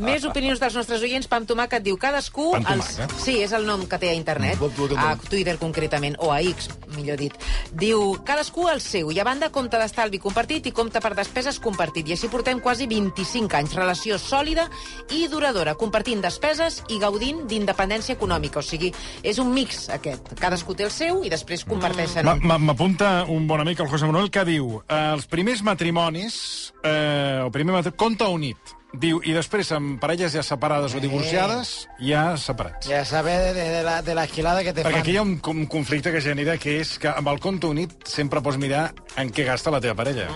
Més 0.00 0.24
opinions 0.24 0.60
dels 0.62 0.76
nostres 0.78 1.02
oients. 1.04 1.28
Pam 1.28 1.44
Tomàquet 1.48 1.82
diu 1.84 1.98
cadascú... 2.00 2.52
Pam 2.54 2.64
Els... 2.72 2.94
Sí, 3.22 3.36
és 3.44 3.52
el 3.52 3.66
nom 3.68 3.84
que 3.90 3.98
té 4.00 4.08
a 4.10 4.14
internet. 4.16 4.56
A 4.96 5.16
Twitter, 5.28 5.58
concretament, 5.60 6.16
o 6.24 6.32
a 6.32 6.40
X, 6.40 6.70
millor 6.96 7.18
dit. 7.20 7.34
Diu, 7.72 8.14
cadascú 8.24 8.68
el 8.72 8.80
seu. 8.80 9.12
I 9.12 9.20
a 9.20 9.26
banda, 9.28 9.50
compte 9.52 9.76
d'estalvi 9.80 10.18
compartit 10.22 10.66
i 10.70 10.72
compte 10.72 11.00
per 11.04 11.12
despeses 11.18 11.58
compartit. 11.60 12.08
I 12.08 12.16
així 12.16 12.30
portem 12.32 12.60
quasi 12.64 12.86
25 12.88 13.52
anys. 13.60 13.74
Relació 13.76 14.16
sòlida 14.22 14.68
i 15.12 15.26
duradora, 15.28 15.74
compartint 15.76 16.22
despeses 16.24 16.82
i 16.88 16.98
gaudint 17.02 17.44
d'independència 17.50 18.16
econòmica. 18.16 18.60
O 18.60 18.62
sigui, 18.62 18.77
és 19.22 19.38
un 19.42 19.52
mix, 19.54 19.88
aquest. 19.94 20.32
Cadascú 20.38 20.74
té 20.78 20.84
el 20.86 20.90
seu 20.94 21.22
i 21.24 21.30
després 21.32 21.64
comparteixen 21.68 22.24
ma- 22.24 22.58
M'apunta 22.58 23.24
un 23.28 23.46
bon 23.50 23.60
amic, 23.60 23.80
el 23.80 23.88
José 23.90 24.06
Manuel, 24.06 24.30
que 24.30 24.44
diu 24.48 24.80
eh, 24.88 24.98
els 25.12 25.26
primers 25.26 25.62
matrimonis, 25.66 26.72
eh, 26.82 27.40
el 27.44 27.50
primer 27.54 27.74
matrimoni, 27.78 27.96
compte 27.98 28.24
unit. 28.24 28.74
Diu, 28.88 29.18
i 29.28 29.34
després 29.36 29.68
amb 29.76 29.98
parelles 30.00 30.32
ja 30.32 30.40
separades 30.42 30.94
o 30.96 31.00
divorciades, 31.04 31.72
ja 32.00 32.22
separats. 32.40 32.88
Ja 32.88 33.02
saber 33.04 33.34
de, 33.52 33.66
de, 33.68 33.82
la, 33.84 33.98
de 34.00 34.14
la 34.16 34.24
esquilada 34.24 34.62
que 34.64 34.72
te 34.72 34.80
Perquè 34.80 34.94
fan. 34.96 35.02
aquí 35.02 35.12
hi 35.12 35.18
ha 35.20 35.24
un, 35.26 35.34
un 35.52 35.66
conflicte 35.66 36.10
que 36.10 36.22
genera, 36.24 36.56
que 36.56 36.78
és 36.80 36.94
que 36.98 37.08
amb 37.12 37.28
el 37.28 37.38
compte 37.38 37.68
unit 37.68 37.92
sempre 38.08 38.40
pots 38.40 38.56
mirar 38.56 38.94
en 39.20 39.28
què 39.28 39.44
gasta 39.44 39.70
la 39.74 39.82
teva 39.84 39.94
parella. 39.98 40.30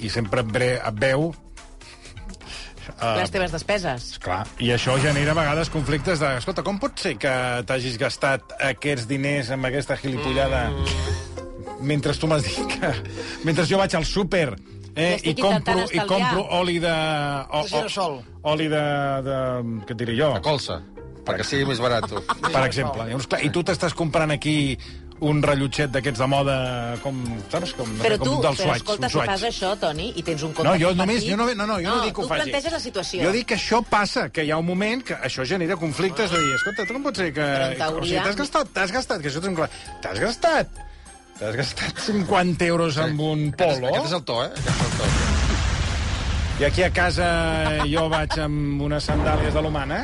I 0.00 0.08
sempre 0.10 0.40
et, 0.40 0.48
bre, 0.48 0.70
veu... 2.88 3.14
Les 3.20 3.30
teves 3.34 3.52
despeses. 3.54 4.08
Clar, 4.22 4.42
i 4.62 4.72
això 4.74 4.96
genera 5.02 5.32
a 5.34 5.38
vegades 5.38 5.70
conflictes 5.72 6.20
de... 6.22 6.30
Escolta, 6.40 6.64
com 6.66 6.78
pot 6.82 6.98
ser 7.00 7.14
que 7.20 7.32
t'hagis 7.68 7.98
gastat 8.00 8.54
aquests 8.72 9.06
diners 9.10 9.50
amb 9.54 9.68
aquesta 9.70 9.96
gilipollada 10.00 10.68
mentre 11.82 12.14
tu 12.14 12.28
m'has 12.30 12.44
dit 12.46 12.76
que... 12.76 12.92
Mentre 13.46 13.66
jo 13.66 13.78
vaig 13.80 13.94
al 13.98 14.04
súper 14.06 14.52
eh, 14.94 15.16
i, 15.24 15.34
compro, 15.38 15.86
i 15.90 16.02
compro 16.06 16.44
oli 16.60 16.78
de... 16.82 16.92
O, 17.50 17.62
De 17.64 17.68
girasol. 17.74 18.20
oli 18.54 18.68
de, 18.70 18.82
de... 19.26 19.36
Què 19.88 19.96
et 19.96 20.02
diré 20.04 20.16
jo? 20.18 20.30
A 20.36 20.42
colza, 20.44 20.78
perquè 21.26 21.46
sigui 21.46 21.66
més 21.72 21.80
barat. 21.82 22.06
Per 22.42 22.62
exemple. 22.66 23.08
Llavors, 23.08 23.26
clar, 23.30 23.42
I 23.46 23.50
tu 23.54 23.64
t'estàs 23.66 23.96
comprant 23.98 24.30
aquí 24.34 24.56
un 25.22 25.38
rellotget 25.44 25.92
d'aquests 25.94 26.18
de 26.18 26.26
moda 26.26 26.54
com, 27.02 27.18
saps? 27.52 27.72
Com, 27.78 27.90
Però 28.02 28.16
com 28.18 28.26
tu, 28.26 28.32
del 28.42 28.56
però 28.56 28.64
Swatch, 28.66 28.80
escolta, 28.82 29.06
un 29.06 29.12
si 29.14 29.26
fas 29.30 29.44
això, 29.48 29.70
Toni, 29.78 30.08
i 30.18 30.22
tens 30.26 30.42
un 30.42 30.50
compte 30.52 30.66
No, 30.66 30.74
jo 30.80 30.88
compartit... 30.90 30.98
només, 30.98 31.26
jo 31.30 31.36
no, 31.38 31.46
no, 31.54 31.66
no, 31.70 31.76
jo 31.84 31.92
no, 31.94 32.04
dic 32.04 32.14
que 32.16 32.20
ho 32.20 32.26
tu 32.26 32.30
faci. 32.32 32.42
planteges 32.42 32.72
la 32.74 32.80
situació. 32.82 33.22
Jo 33.22 33.32
dic 33.36 33.46
que 33.52 33.58
això 33.60 33.82
passa, 33.88 34.24
que 34.34 34.42
hi 34.44 34.50
ha 34.50 34.58
un 34.58 34.66
moment 34.66 35.04
que 35.06 35.14
això 35.28 35.44
genera 35.46 35.76
conflictes 35.78 36.30
de 36.34 36.40
dir, 36.42 36.54
escolta, 36.58 36.86
tu 36.90 36.96
no 36.98 37.02
pot 37.06 37.16
ser 37.22 37.28
que... 37.32 37.46
Teoria- 37.78 37.90
O 37.92 38.02
sigui, 38.04 38.18
t'has 38.24 38.40
gastat, 38.42 38.72
t'has 38.74 38.92
gastat, 38.98 39.20
que 39.22 39.30
això 39.30 39.42
tenim 39.44 39.56
clar. 39.60 39.68
T'has 40.02 40.18
gastat, 40.26 40.80
t'has 41.38 41.56
gastat 41.60 42.02
50 42.08 42.66
euros 42.72 42.98
amb 42.98 43.20
un 43.20 43.46
polo, 43.52 43.92
Aquest 43.94 44.10
és 44.10 44.16
el 44.18 44.24
to, 44.26 44.40
eh? 44.42 44.50
Aquest 44.50 44.74
és 44.74 44.82
el 44.88 44.98
to. 44.98 45.12
i 46.62 46.64
aquí 46.68 46.82
a 46.84 46.90
casa 46.94 47.28
jo 47.88 48.08
vaig 48.12 48.34
amb 48.42 48.82
unes 48.90 49.06
sandàlies 49.08 49.54
de 49.54 49.62
l'Humana. 49.64 50.02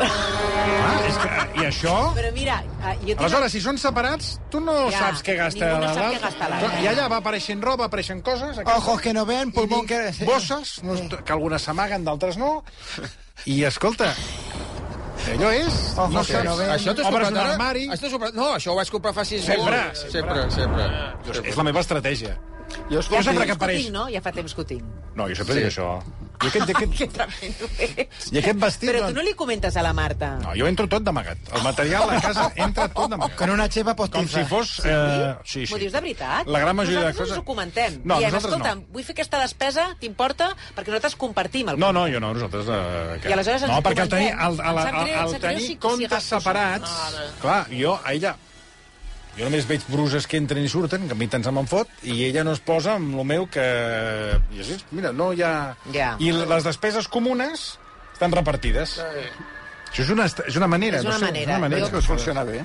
Ah, 0.00 0.96
és 1.06 1.16
que, 1.20 1.28
I 1.60 1.66
això... 1.68 1.94
Però 2.16 2.30
mira, 2.34 2.56
eh, 2.82 2.94
jo 3.00 3.06
tinc... 3.12 3.20
Aleshores, 3.22 3.52
si 3.54 3.62
són 3.64 3.78
separats, 3.80 4.32
tu 4.52 4.60
no 4.60 4.74
Ja, 4.90 5.06
saps 5.06 5.22
què 5.26 5.36
gasta 5.38 5.70
no 5.80 5.92
sap 5.94 6.16
què 6.16 6.20
gasta 6.24 6.48
l'altre. 6.52 6.82
I 6.82 6.90
allà 6.92 7.06
va 7.12 7.20
apareixent 7.22 7.62
roba, 7.64 7.86
apareixen 7.88 8.20
coses... 8.26 8.58
aquestes, 8.58 8.82
Ojos 8.82 9.00
que 9.04 9.14
no 9.16 9.24
vean, 9.28 9.52
pulmón 9.56 9.86
que... 9.88 10.00
bosses, 10.28 10.76
no, 10.84 10.98
que 11.16 11.32
algunes 11.32 11.64
s'amaguen, 11.64 12.04
d'altres 12.06 12.36
no. 12.40 12.58
I, 13.46 13.62
escolta, 13.68 14.10
allò 15.32 15.52
és... 15.54 15.78
Ojo, 15.96 16.10
no 16.12 16.24
saps, 16.26 16.44
no 16.44 16.56
vean. 16.60 16.74
Això 16.76 16.92
t'ho 16.92 17.06
has 17.06 17.12
obres 17.12 17.30
comprat 17.30 17.32
un 17.32 17.40
ara? 17.40 17.54
armari... 17.56 17.86
Això 17.96 18.20
No, 18.36 18.50
això 18.58 18.74
ho 18.74 18.76
vaig 18.78 18.92
comprar 18.92 19.14
fa 19.16 19.24
sis 19.24 19.46
Sempre, 19.46 19.80
mesos. 19.88 20.12
Sempre, 20.12 20.44
sempre. 20.50 20.90
sempre. 21.24 21.48
És 21.50 21.56
la 21.56 21.66
meva 21.70 21.82
estratègia. 21.84 22.36
Jo 22.90 23.02
sempre 23.02 23.46
que 23.46 23.52
apareix... 23.54 23.82
tinc, 23.86 23.92
no? 23.94 24.06
Ja 24.12 24.20
fa 24.22 24.32
temps 24.34 24.54
que 24.54 24.60
ho 24.60 24.66
tinc. 24.66 24.84
No, 25.16 25.26
jo 25.30 25.34
sempre 25.38 25.54
Sí. 25.54 25.60
dic 25.62 25.68
això. 25.70 26.02
I 26.44 26.48
aquest, 26.50 26.68
i 26.68 26.72
aquest, 26.74 26.92
Que 26.98 27.06
tremendo 27.08 27.68
ets. 27.80 28.26
i 28.32 28.38
aquest 28.42 28.58
vestit... 28.60 28.90
Però 28.90 28.98
tu 28.98 29.04
doncs- 29.06 29.16
no 29.16 29.22
li 29.24 29.32
comentes 29.38 29.76
a 29.80 29.82
la 29.86 29.92
Marta. 29.96 30.34
No, 30.42 30.52
jo 30.58 30.66
entro 30.68 30.84
tot 30.92 31.02
d'amagat. 31.06 31.38
El 31.56 31.62
material 31.64 32.10
a 32.12 32.18
casa 32.20 32.44
entra 32.66 32.88
tot 32.92 33.08
d'amagat. 33.14 33.36
Con 33.38 33.50
una 33.54 33.68
Com 33.70 33.94
postiza. 33.96 34.42
si 34.42 34.44
fos... 34.50 34.74
Eh, 34.84 35.34
sí, 35.44 35.64
sí. 35.66 35.72
M'ho 35.72 35.78
dius 35.80 35.92
de 35.94 36.00
veritat? 36.04 36.46
La 36.52 36.60
gran 36.60 36.76
majoria 36.76 37.00
de 37.00 37.04
nosaltres 37.06 37.22
coses... 37.22 37.36
ens 37.38 37.40
ho 37.40 37.44
comentem. 37.48 38.00
No, 38.04 38.18
Diem, 38.18 38.30
nosaltres 38.34 38.52
escolta, 38.52 38.74
no. 38.74 38.92
vull 38.92 39.04
fer 39.08 39.14
aquesta 39.16 39.40
despesa, 39.40 39.86
t'importa? 40.00 40.50
Perquè 40.76 40.92
nosaltres 40.92 41.16
compartim 41.16 41.68
el 41.72 41.78
No, 41.80 41.92
no, 41.96 42.04
jo 42.12 42.20
no, 42.20 42.34
nosaltres... 42.34 42.66
Eh, 42.68 43.20
que... 43.22 43.30
I 43.30 43.32
aleshores 43.38 43.62
ens 43.62 43.72
no, 43.72 43.78
ho 43.78 43.86
perquè 43.88 44.04
el 44.04 44.12
tenir, 44.12 44.32
comentem. 44.36 44.60
el, 44.60 44.76
el, 44.76 44.82
el, 44.82 45.06
el 45.06 45.30
greu 45.30 45.40
tenir 45.40 45.78
comptes 45.78 46.28
separats... 46.34 46.98
Clar, 47.40 47.62
jo, 47.72 47.96
a 48.04 48.12
ella... 48.12 48.36
Jo 49.36 49.44
només 49.44 49.66
veig 49.68 49.82
bruses 49.92 50.24
que 50.26 50.38
entren 50.40 50.64
i 50.64 50.68
surten, 50.72 51.04
que 51.08 51.12
a 51.12 51.18
mi 51.18 51.26
tant 51.28 51.44
se 51.44 51.52
me'n 51.52 51.66
fot, 51.68 51.90
i 52.08 52.22
ella 52.24 52.44
no 52.46 52.54
es 52.56 52.60
posa 52.64 52.94
amb 52.96 53.18
el 53.20 53.26
meu 53.28 53.44
que... 53.52 53.64
I 54.56 54.62
així, 54.64 54.78
mira, 54.96 55.12
no 55.12 55.32
hi 55.36 55.42
ha... 55.44 55.52
Ja. 55.92 56.14
I 56.18 56.30
les 56.32 56.64
despeses 56.64 57.08
comunes 57.12 57.66
estan 58.14 58.32
repartides. 58.32 58.96
Això 59.90 60.06
és 60.06 60.12
una, 60.14 60.24
és 60.24 60.56
una 60.56 60.68
manera. 60.72 61.02
És 61.02 61.04
una 61.04 61.18
no 61.18 61.20
sé, 61.20 61.26
manera. 61.28 61.50
És 61.50 61.52
una 61.58 61.68
manera. 61.68 61.90
Que 61.92 62.00
us 62.00 62.08
funciona 62.08 62.44
bé. 62.48 62.62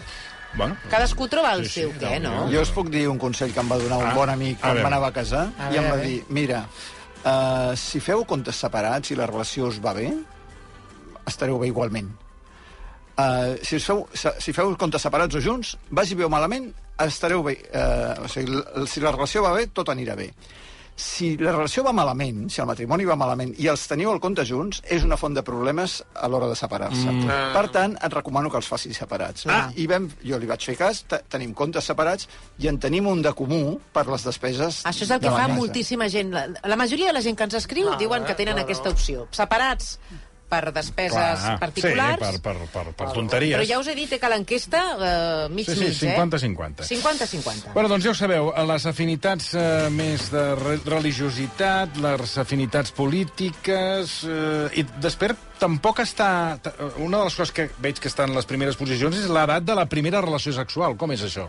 Bueno, 0.54 0.76
Cadascú 0.92 1.28
troba 1.32 1.54
el 1.56 1.66
Sí, 1.66 1.72
sí, 1.72 1.82
seu 1.82 1.92
què, 2.00 2.18
no? 2.24 2.48
Jo 2.52 2.64
us 2.64 2.72
puc 2.76 2.90
dir 2.92 3.06
un 3.08 3.20
consell 3.20 3.54
que 3.56 3.62
em 3.64 3.70
va 3.72 3.78
donar 3.80 4.00
un 4.02 4.10
Ah, 4.10 4.16
bon 4.16 4.32
amic 4.32 4.58
quan 4.60 4.82
m'anava 4.84 5.08
a 5.12 5.16
casar, 5.16 5.46
A 5.60 5.70
i 5.72 5.80
em 5.80 5.88
va 5.88 5.96
dir, 6.02 6.18
mira, 6.28 6.66
uh, 7.24 7.72
si 7.80 8.02
feu 8.04 8.26
comptes 8.28 8.60
separats 8.60 9.12
i 9.12 9.16
la 9.20 9.28
relació 9.32 9.70
us 9.72 9.80
va 9.84 9.94
bé, 9.96 10.10
estareu 11.28 11.60
bé 11.62 11.70
igualment. 11.72 12.10
Uh, 13.18 13.58
si, 13.62 13.76
us 13.78 13.86
feu, 13.86 14.06
se- 14.14 14.34
si 14.42 14.54
feu 14.56 14.76
comptes 14.80 15.02
separats 15.04 15.36
o 15.36 15.42
junts, 15.44 15.76
vagi 15.92 16.16
bé 16.16 16.24
o 16.26 16.30
malament, 16.32 16.72
estareu 17.06 17.44
bé. 17.44 17.58
Uh, 17.74 18.24
o 18.26 18.28
sigui, 18.32 18.62
si 18.88 19.00
la 19.04 19.12
relació 19.12 19.44
va 19.44 19.54
bé, 19.58 19.68
tot 19.68 19.90
anirà 19.94 20.16
bé. 20.16 20.32
Si 21.02 21.32
la 21.40 21.54
relació 21.56 21.82
va 21.86 21.94
malament, 21.96 22.44
si 22.52 22.60
el 22.62 22.68
matrimoni 22.70 23.06
va 23.08 23.16
malament 23.18 23.54
i 23.58 23.66
els 23.72 23.88
teniu 23.90 24.12
al 24.12 24.20
compte 24.22 24.44
junts, 24.46 24.82
és 24.86 25.02
una 25.08 25.18
font 25.18 25.34
de 25.34 25.42
problemes 25.42 25.96
a 26.14 26.28
l'hora 26.30 26.50
de 26.52 26.56
separar-se. 26.60 27.08
Mm. 27.10 27.30
Per 27.56 27.64
tant, 27.74 27.96
et 28.06 28.14
recomano 28.14 28.52
que 28.54 28.60
els 28.60 28.68
facis 28.70 29.00
separats. 29.02 29.48
Ah. 29.50 29.72
I 29.82 29.88
vam, 29.90 30.10
jo 30.22 30.38
li 30.38 30.46
vaig 30.50 30.62
fer 30.68 30.76
cas, 30.78 31.02
te- 31.10 31.24
tenim 31.32 31.56
comptes 31.58 31.88
separats 31.90 32.28
i 32.62 32.68
en 32.70 32.78
tenim 32.78 33.08
un 33.10 33.22
de 33.24 33.34
comú 33.34 33.80
per 33.96 34.06
les 34.12 34.28
despeses 34.28 34.84
Això 34.86 35.08
és 35.08 35.16
el 35.16 35.24
que 35.24 35.32
fa 35.32 35.48
casa. 35.48 35.56
moltíssima 35.58 36.10
gent. 36.12 36.34
La, 36.36 36.46
la 36.70 36.76
majoria 36.78 37.08
de 37.10 37.14
la 37.18 37.22
gent 37.26 37.38
que 37.40 37.48
ens 37.50 37.58
escriu 37.64 37.90
Ah, 37.90 37.98
diuen 37.98 38.24
que 38.28 38.36
tenen 38.36 38.60
aquesta 38.62 38.90
opció. 38.94 39.26
Separats 39.32 39.96
per 40.52 40.74
despeses 40.76 41.16
clar, 41.16 41.56
particulars. 41.62 42.20
Sí, 42.36 42.42
per, 42.44 42.56
per, 42.60 42.68
per, 42.74 42.84
per 43.00 43.10
tonteries. 43.16 43.56
Però 43.56 43.68
ja 43.70 43.80
us 43.80 43.88
he 43.88 43.96
dit 43.96 44.12
eh, 44.12 44.20
que 44.20 44.30
l'enquesta, 44.34 44.82
eh, 45.00 45.50
mig 45.56 45.70
Sí, 45.70 45.78
sí, 45.80 45.86
mig, 45.88 46.04
eh? 46.12 46.18
50-50. 46.20 46.88
50-50. 46.92 47.72
Bueno, 47.74 47.88
doncs 47.94 48.04
ja 48.06 48.12
ho 48.12 48.18
sabeu, 48.20 48.52
les 48.68 48.86
afinitats 48.92 49.54
eh, 49.56 49.88
més 49.96 50.28
de 50.34 50.44
re 50.60 50.78
religiositat, 50.92 51.96
les 52.04 52.38
afinitats 52.42 52.92
polítiques... 52.98 54.18
Eh, 54.28 54.82
I 54.82 54.86
després 55.02 55.38
tampoc 55.62 56.00
està... 56.04 56.58
t- 56.62 56.74
Una 57.02 57.20
de 57.22 57.28
les 57.30 57.36
coses 57.38 57.52
que 57.56 57.70
veig 57.82 58.00
que 58.02 58.10
estan 58.12 58.32
en 58.32 58.36
les 58.38 58.48
primeres 58.50 58.76
posicions 58.80 59.16
és 59.18 59.30
l'edat 59.32 59.64
de 59.66 59.76
la 59.78 59.88
primera 59.90 60.22
relació 60.22 60.54
sexual. 60.56 60.98
Com 60.98 61.12
és 61.16 61.24
això? 61.28 61.48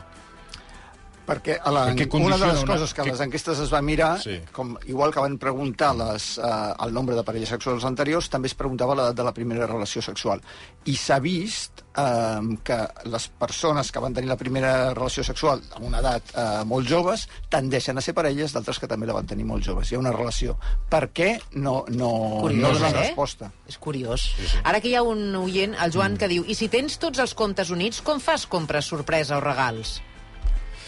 Perquè 1.26 1.58
a 1.62 1.70
la, 1.70 1.84
En 1.92 2.08
una 2.18 2.36
de 2.36 2.46
les 2.50 2.64
coses 2.66 2.92
que 2.92 3.02
què- 3.02 3.12
les 3.12 3.20
enquestes 3.20 3.58
es 3.62 3.72
va 3.72 3.80
mirar, 3.80 4.20
Sí. 4.20 4.40
com, 4.52 4.76
igual 4.86 5.12
que 5.14 5.20
van 5.20 5.38
preguntar 5.38 5.94
les, 5.94 6.38
eh, 6.38 6.42
el 6.84 6.92
nombre 6.92 7.14
de 7.14 7.22
parelles 7.22 7.48
sexuals 7.48 7.84
anteriors, 7.84 8.28
també 8.28 8.48
es 8.48 8.54
preguntava 8.54 8.94
l'edat 8.94 9.14
de 9.14 9.22
la 9.22 9.32
primera 9.32 9.66
relació 9.66 10.02
sexual. 10.02 10.40
I 10.84 10.96
s'ha 10.96 11.20
vist 11.20 11.82
eh, 11.96 12.40
que 12.64 12.88
les 13.04 13.28
persones 13.28 13.92
que 13.92 14.00
van 14.00 14.12
tenir 14.14 14.28
la 14.28 14.36
primera 14.36 14.92
relació 14.94 15.22
sexual 15.22 15.62
a 15.74 15.78
una 15.80 16.00
edat 16.00 16.22
eh, 16.34 16.64
molt 16.64 16.88
joves 16.88 17.28
tendeixen 17.48 17.98
a 17.98 18.00
ser 18.00 18.14
parelles 18.14 18.52
d'altres 18.52 18.78
que 18.80 18.88
també 18.88 19.06
la 19.06 19.12
van 19.12 19.26
tenir 19.26 19.44
molt 19.44 19.62
joves. 19.62 19.92
Hi 19.92 19.94
ha 19.94 19.98
una 20.00 20.10
relació. 20.12 20.58
Per 20.88 21.12
què? 21.12 21.40
No, 21.52 21.84
no, 21.88 22.38
Curiós, 22.40 22.62
no 22.62 22.72
donen 22.78 22.96
eh? 22.96 22.98
resposta. 23.08 23.52
És 23.68 23.78
curiós. 23.78 24.20
Sí, 24.36 24.46
sí. 24.48 24.56
Ara 24.64 24.80
que 24.80 24.88
hi 24.88 24.94
ha 24.96 25.02
un 25.02 25.34
oient, 25.36 25.76
el 25.80 25.92
Joan, 25.92 26.16
que 26.16 26.26
diu 26.28 26.44
i 26.48 26.54
si 26.54 26.68
tens 26.68 26.98
tots 26.98 27.18
els 27.20 27.34
comptes 27.34 27.70
units, 27.70 28.00
com 28.02 28.18
fas 28.20 28.46
compres 28.46 28.86
sorpresa 28.86 29.36
o 29.36 29.40
regals? 29.40 30.00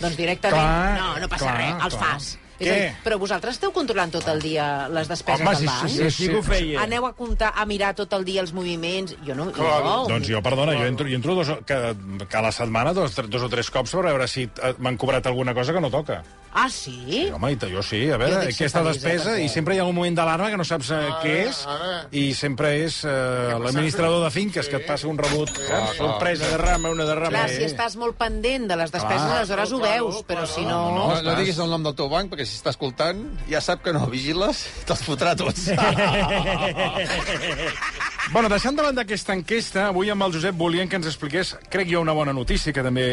Doncs 0.00 0.16
directament, 0.18 0.58
Clar, 0.58 0.96
no, 0.98 1.12
no 1.22 1.28
passa 1.30 1.44
clar, 1.46 1.58
res, 1.60 1.84
els 1.86 1.94
clar. 1.98 2.08
fas. 2.14 2.32
És 2.58 2.68
Què? 2.68 2.73
a 2.73 2.76
dir, 2.78 2.90
però 3.02 3.16
vosaltres 3.18 3.56
esteu 3.56 3.73
controlant 3.75 4.12
tot 4.14 4.28
el 4.30 4.38
dia 4.40 4.87
les 4.88 5.08
despeses 5.11 5.40
Home, 5.42 5.50
del 5.56 5.58
sí, 5.58 5.66
banc? 5.66 5.88
sí, 5.90 5.96
Sí, 6.04 6.11
sí 6.11 6.28
que 6.30 6.37
ho 6.38 6.42
feia. 6.46 6.82
Aneu 6.84 7.06
a 7.08 7.12
comptar, 7.18 7.52
a 7.56 7.64
mirar 7.66 7.94
tot 7.99 8.12
el 8.14 8.25
dia 8.25 8.40
els 8.44 8.52
moviments? 8.54 9.16
Jo 9.26 9.34
no... 9.34 9.49
Clar, 9.50 9.80
jo, 9.82 9.96
doncs 10.12 10.28
jo, 10.30 10.42
perdona, 10.44 10.76
jo 10.78 10.87
entro, 10.87 11.08
jo 11.08 11.16
entro 11.18 11.34
dos, 11.34 11.50
que, 11.66 11.80
que 12.28 12.37
a 12.37 12.42
la 12.46 12.52
setmana 12.52 12.92
dos, 12.94 13.16
dos 13.28 13.42
o 13.42 13.49
tres 13.50 13.70
cops 13.75 13.90
per 13.99 14.04
veure 14.06 14.28
si 14.30 14.46
eh, 14.46 14.75
m'han 14.78 14.96
cobrat 14.96 15.26
alguna 15.26 15.52
cosa 15.54 15.73
que 15.75 15.80
no 15.82 15.90
toca. 15.90 16.23
Ah, 16.54 16.68
sí? 16.70 16.94
Sí, 17.11 17.23
home, 17.34 17.49
i 17.50 17.56
jo 17.58 17.82
sí, 17.82 18.04
a 18.14 18.16
veure, 18.16 18.44
aquesta 18.46 18.84
despesa, 18.87 19.32
perquè- 19.32 19.42
i 19.42 19.49
sempre 19.50 19.75
hi 19.75 19.80
ha 19.82 19.84
un 19.90 19.94
moment 19.96 20.14
d'alarma 20.14 20.52
que 20.52 20.56
no 20.61 20.62
saps 20.62 20.92
eh, 20.94 21.00
què 21.25 21.32
és, 21.49 21.64
i 22.14 22.28
sempre 22.38 22.70
és 22.84 23.00
eh, 23.02 23.56
l'administrador 23.58 24.23
de 24.23 24.30
finques 24.30 24.68
que 24.70 24.78
et 24.78 24.87
passa 24.87 25.08
un 25.11 25.18
rebut. 25.18 25.50
eh, 25.50 25.80
sorpresa. 25.99 26.44
Una 26.46 26.52
derrama, 26.56 26.90
una 26.94 27.04
derrama. 27.08 27.30
Clar, 27.34 27.49
eh. 27.50 27.56
si 27.58 27.64
estàs 27.66 27.96
molt 27.99 28.14
pendent 28.20 28.68
de 28.70 28.76
les 28.78 28.92
despeses, 28.94 29.25
Clar. 29.26 29.40
aleshores 29.40 29.73
ho 29.75 29.80
veus, 29.82 30.23
però 30.30 30.46
si 30.46 30.62
no... 30.62 30.78
No, 30.94 31.08
no, 31.08 31.16
estàs- 31.18 31.40
diguis 31.42 31.58
el 31.58 31.75
nom 31.75 31.82
del 31.88 31.96
teu 31.99 32.06
banc, 32.12 32.30
perquè 32.30 32.43
si 32.46 32.58
està 32.58 32.72
escoltant 32.74 33.22
ja 33.50 33.62
sap 33.64 33.84
que 33.84 33.94
no 33.94 34.06
vigiles, 34.10 34.64
te'ls 34.88 35.04
fotrà 35.06 35.36
tots. 35.38 35.70
Bueno, 38.32 38.48
deixant 38.48 38.72
de 38.72 38.82
banda 38.82 39.02
aquesta 39.04 39.34
enquesta, 39.36 39.82
avui 39.90 40.08
amb 40.10 40.24
el 40.24 40.32
Josep 40.32 40.56
volien 40.56 40.88
que 40.88 40.96
ens 40.96 41.06
expliqués, 41.10 41.50
crec 41.70 41.90
jo, 41.90 42.00
una 42.00 42.14
bona 42.16 42.32
notícia 42.32 42.72
que 42.72 42.82
també 42.82 43.04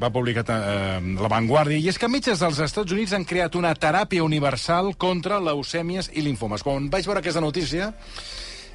va 0.00 0.08
publicar 0.10 0.46
eh, 0.48 0.96
La 1.20 1.28
Vanguardia, 1.28 1.76
i 1.76 1.90
és 1.92 2.00
que 2.00 2.08
metges 2.08 2.40
dels 2.40 2.58
Estats 2.64 2.94
Units 2.96 3.12
han 3.12 3.28
creat 3.28 3.54
una 3.60 3.74
teràpia 3.76 4.24
universal 4.24 4.94
contra 4.96 5.42
leucèmies 5.44 6.08
i 6.16 6.24
linfomes. 6.24 6.64
Quan 6.64 6.88
vaig 6.90 7.06
veure 7.06 7.20
aquesta 7.20 7.44
notícia, 7.44 7.92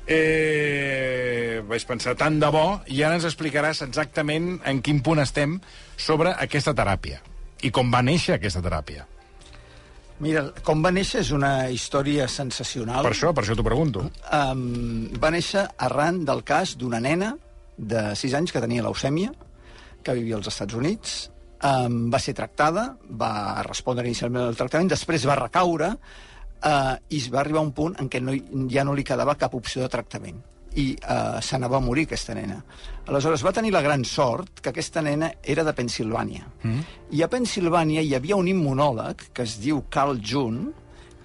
eh, 0.06 1.66
vaig 1.66 1.88
pensar, 1.90 2.14
tant 2.16 2.38
de 2.40 2.54
bo, 2.54 2.66
i 2.86 3.02
ara 3.02 3.18
ens 3.18 3.28
explicaràs 3.28 3.82
exactament 3.90 4.60
en 4.64 4.86
quin 4.86 5.02
punt 5.02 5.26
estem 5.26 5.58
sobre 5.98 6.38
aquesta 6.38 6.78
teràpia 6.78 7.24
i 7.62 7.74
com 7.74 7.90
va 7.94 8.06
néixer 8.06 8.38
aquesta 8.38 8.62
teràpia. 8.62 9.10
Mira, 10.22 10.44
com 10.66 10.84
va 10.86 10.92
néixer 10.94 11.24
és 11.24 11.32
una 11.34 11.70
història 11.74 12.28
sensacional. 12.30 13.02
Per 13.02 13.14
això, 13.16 13.32
per 13.34 13.42
això 13.42 13.56
t'ho 13.58 13.66
pregunto. 13.66 14.06
Um, 14.30 15.08
va 15.22 15.32
néixer 15.34 15.66
arran 15.82 16.22
del 16.28 16.44
cas 16.46 16.76
d'una 16.78 17.00
nena 17.02 17.32
de 17.78 18.12
6 18.20 18.38
anys 18.38 18.54
que 18.54 18.62
tenia 18.62 18.86
leucèmia, 18.86 19.34
que 20.06 20.18
vivia 20.18 20.38
als 20.38 20.52
Estats 20.52 20.78
Units, 20.78 21.16
um, 21.66 22.04
va 22.14 22.22
ser 22.22 22.36
tractada, 22.38 22.92
va 23.18 23.64
respondre 23.66 24.06
inicialment 24.06 24.46
al 24.46 24.60
tractament, 24.60 24.94
després 24.94 25.26
va 25.26 25.40
recaure 25.42 25.90
uh, 25.96 26.96
i 27.10 27.18
es 27.18 27.30
va 27.34 27.42
arribar 27.42 27.64
a 27.64 27.70
un 27.72 27.74
punt 27.74 27.98
en 27.98 28.10
què 28.10 28.22
no, 28.22 28.38
ja 28.70 28.86
no 28.86 28.94
li 28.98 29.08
quedava 29.08 29.38
cap 29.42 29.58
opció 29.58 29.82
de 29.86 29.90
tractament 29.90 30.42
i 30.76 30.92
uh, 30.96 31.40
se 31.42 31.58
n'anava 31.58 31.78
a 31.78 31.84
morir 31.84 32.06
aquesta 32.08 32.36
nena. 32.38 32.62
Aleshores 33.08 33.44
va 33.44 33.54
tenir 33.56 33.74
la 33.74 33.82
gran 33.82 34.06
sort 34.06 34.62
que 34.62 34.72
aquesta 34.72 35.02
nena 35.02 35.32
era 35.44 35.66
de 35.68 35.74
Pensilvània. 35.76 36.46
Mm. 36.64 36.86
I 37.18 37.24
a 37.24 37.30
Pensilvània 37.32 38.04
hi 38.06 38.14
havia 38.16 38.38
un 38.40 38.48
immunòleg 38.48 39.32
que 39.34 39.44
es 39.44 39.58
diu 39.60 39.84
Carl 39.90 40.22
June, 40.24 40.72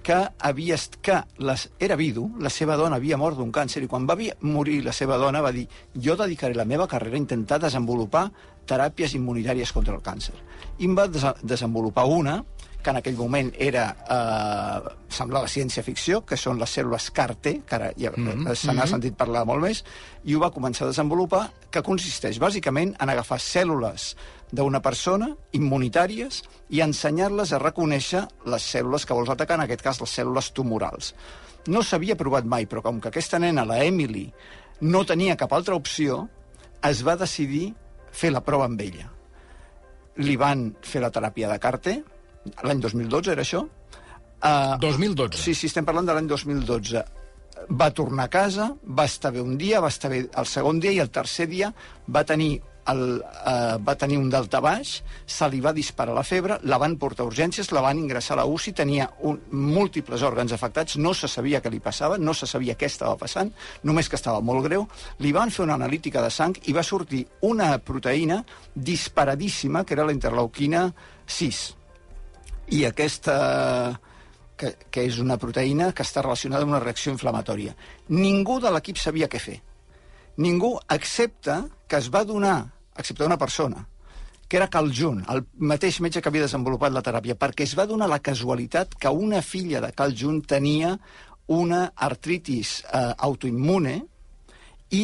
que, 0.07 0.17
havia, 0.39 0.77
que 1.03 1.17
les, 1.43 1.65
era 1.83 1.97
vidu, 1.99 2.29
la 2.39 2.51
seva 2.53 2.77
dona 2.79 2.95
havia 2.95 3.17
mort 3.19 3.35
d'un 3.39 3.51
càncer, 3.51 3.81
i 3.83 3.89
quan 3.91 4.05
va 4.07 4.15
morir 4.47 4.79
la 4.85 4.93
seva 4.95 5.17
dona 5.19 5.41
va 5.43 5.51
dir 5.51 5.65
jo 5.93 6.15
dedicaré 6.15 6.55
la 6.55 6.65
meva 6.65 6.87
carrera 6.87 7.17
a 7.17 7.23
intentar 7.23 7.59
desenvolupar 7.59 8.29
teràpies 8.67 9.17
immunitàries 9.19 9.73
contra 9.75 9.95
el 9.95 10.03
càncer. 10.03 10.35
I 10.79 10.87
en 10.87 10.95
va 10.95 11.07
des 11.11 11.25
desenvolupar 11.43 12.05
una 12.07 12.37
que 12.83 12.91
en 12.93 12.99
aquell 12.99 13.17
moment 13.17 13.49
era, 13.59 13.85
eh, 14.07 14.95
semblava 15.09 15.49
ciència-ficció, 15.51 16.21
que 16.25 16.37
són 16.37 16.59
les 16.59 16.77
cèl·lules 16.77 17.09
CAR-T, 17.11 17.53
que 17.67 17.75
ara 17.75 17.91
ja, 17.97 18.11
mm 18.15 18.27
-hmm. 18.27 18.55
se 18.55 18.73
n'ha 18.73 18.87
sentit 18.87 19.15
parlar 19.15 19.45
molt 19.45 19.61
més, 19.61 19.83
i 20.23 20.35
ho 20.35 20.39
va 20.39 20.51
començar 20.51 20.85
a 20.85 20.87
desenvolupar, 20.87 21.51
que 21.69 21.81
consisteix 21.81 22.39
bàsicament 22.39 22.95
en 22.99 23.09
agafar 23.09 23.39
cèl·lules 23.39 24.15
d'una 24.51 24.81
persona, 24.81 25.35
immunitàries, 25.51 26.43
i 26.69 26.81
ensenyar-les 26.81 27.51
a 27.53 27.59
reconèixer 27.59 28.27
les 28.45 28.75
cèl·lules 28.75 29.05
que 29.05 29.13
vols 29.13 29.29
atacar, 29.29 29.55
en 29.55 29.65
aquest 29.65 29.81
cas 29.81 29.99
les 29.99 30.19
cèl·lules 30.19 30.53
tumorals. 30.53 31.13
No 31.67 31.83
s'havia 31.83 32.15
provat 32.15 32.45
mai, 32.45 32.65
però 32.65 32.81
com 32.81 33.01
que 33.01 33.09
aquesta 33.09 33.39
nena, 33.39 33.65
la 33.65 33.83
Emily, 33.83 34.31
no 34.81 35.05
tenia 35.05 35.35
cap 35.35 35.51
altra 35.53 35.75
opció, 35.75 36.29
es 36.83 37.05
va 37.05 37.17
decidir 37.17 37.73
fer 38.11 38.31
la 38.31 38.41
prova 38.41 38.65
amb 38.65 38.81
ella. 38.81 39.11
Li 40.17 40.35
van 40.35 40.75
fer 40.81 41.01
la 41.01 41.11
teràpia 41.11 41.49
de 41.51 41.59
Carte, 41.59 42.03
l'any 42.63 42.81
2012 42.83 43.33
era 43.33 43.45
això. 43.45 43.63
Uh, 44.37 44.77
2012. 44.81 45.39
Sí, 45.41 45.55
sí, 45.57 45.69
estem 45.71 45.85
parlant 45.85 46.07
de 46.07 46.15
l'any 46.17 46.29
2012. 46.29 47.03
Va 47.77 47.89
tornar 47.91 48.27
a 48.27 48.31
casa, 48.31 48.71
va 48.85 49.07
estar 49.09 49.33
bé 49.33 49.41
un 49.41 49.57
dia, 49.57 49.81
va 49.83 49.89
estar 49.91 50.11
bé 50.13 50.27
el 50.27 50.49
segon 50.49 50.79
dia 50.79 50.93
i 50.93 51.01
el 51.03 51.09
tercer 51.11 51.47
dia 51.51 51.71
va 52.07 52.23
tenir 52.23 52.59
el, 52.87 53.19
uh, 53.19 53.77
va 53.83 53.95
tenir 53.99 54.17
un 54.19 54.29
delta 54.31 54.61
baix, 54.63 55.01
se 55.25 55.49
li 55.51 55.59
va 55.63 55.73
disparar 55.75 56.15
la 56.15 56.23
febre, 56.23 56.59
la 56.63 56.79
van 56.81 56.97
portar 56.99 57.25
a 57.25 57.29
urgències, 57.29 57.71
la 57.75 57.83
van 57.83 57.99
ingressar 57.99 58.37
a 58.37 58.41
la 58.41 58.45
UCI, 58.47 58.73
tenia 58.77 59.09
un, 59.27 59.39
múltiples 59.51 60.23
òrgans 60.23 60.53
afectats, 60.55 60.97
no 61.01 61.13
se 61.17 61.27
sabia 61.31 61.61
què 61.63 61.71
li 61.73 61.81
passava, 61.83 62.17
no 62.17 62.35
se 62.37 62.47
sabia 62.49 62.77
què 62.79 62.89
estava 62.89 63.17
passant, 63.19 63.51
només 63.83 64.09
que 64.09 64.19
estava 64.19 64.41
molt 64.41 64.65
greu. 64.67 64.87
Li 65.23 65.33
van 65.35 65.51
fer 65.51 65.65
una 65.65 65.75
analítica 65.75 66.23
de 66.23 66.31
sang 66.33 66.55
i 66.65 66.75
va 66.75 66.85
sortir 66.85 67.25
una 67.47 67.73
proteïna 67.79 68.43
disparadíssima, 68.73 69.83
que 69.83 69.97
era 69.97 70.07
la 70.07 70.15
interleuquina 70.15 70.87
6. 71.25 71.76
I 72.73 72.83
aquesta 72.89 73.37
que, 74.57 74.73
que 74.91 75.05
és 75.07 75.19
una 75.23 75.37
proteïna 75.39 75.91
que 75.95 76.03
està 76.03 76.23
relacionada 76.25 76.65
amb 76.65 76.73
una 76.73 76.83
reacció 76.83 77.13
inflamatòria. 77.13 77.75
Ningú 78.09 78.57
de 78.63 78.71
l'equip 78.73 78.99
sabia 78.99 79.29
què 79.31 79.39
fer. 79.39 79.59
Ningú, 80.43 80.75
excepte 80.93 81.61
que 81.87 82.01
es 82.01 82.09
va 82.13 82.25
donar, 82.25 82.57
excepte 82.97 83.25
una 83.25 83.39
persona, 83.41 83.85
que 84.47 84.57
era 84.57 84.69
Carl 84.71 84.91
Jun, 84.95 85.23
el 85.29 85.43
mateix 85.59 85.99
metge 86.01 86.21
que 86.21 86.29
havia 86.31 86.45
desenvolupat 86.45 86.93
la 86.93 87.03
teràpia, 87.03 87.35
perquè 87.39 87.65
es 87.67 87.75
va 87.77 87.87
donar 87.87 88.07
la 88.09 88.21
casualitat 88.23 88.95
que 88.95 89.11
una 89.11 89.41
filla 89.41 89.81
de 89.83 89.91
Carl 89.95 90.15
Jun 90.17 90.41
tenia 90.41 90.95
una 91.47 91.87
artritis 91.95 92.81
eh, 92.85 93.13
autoimmune 93.27 93.97
i 94.95 95.03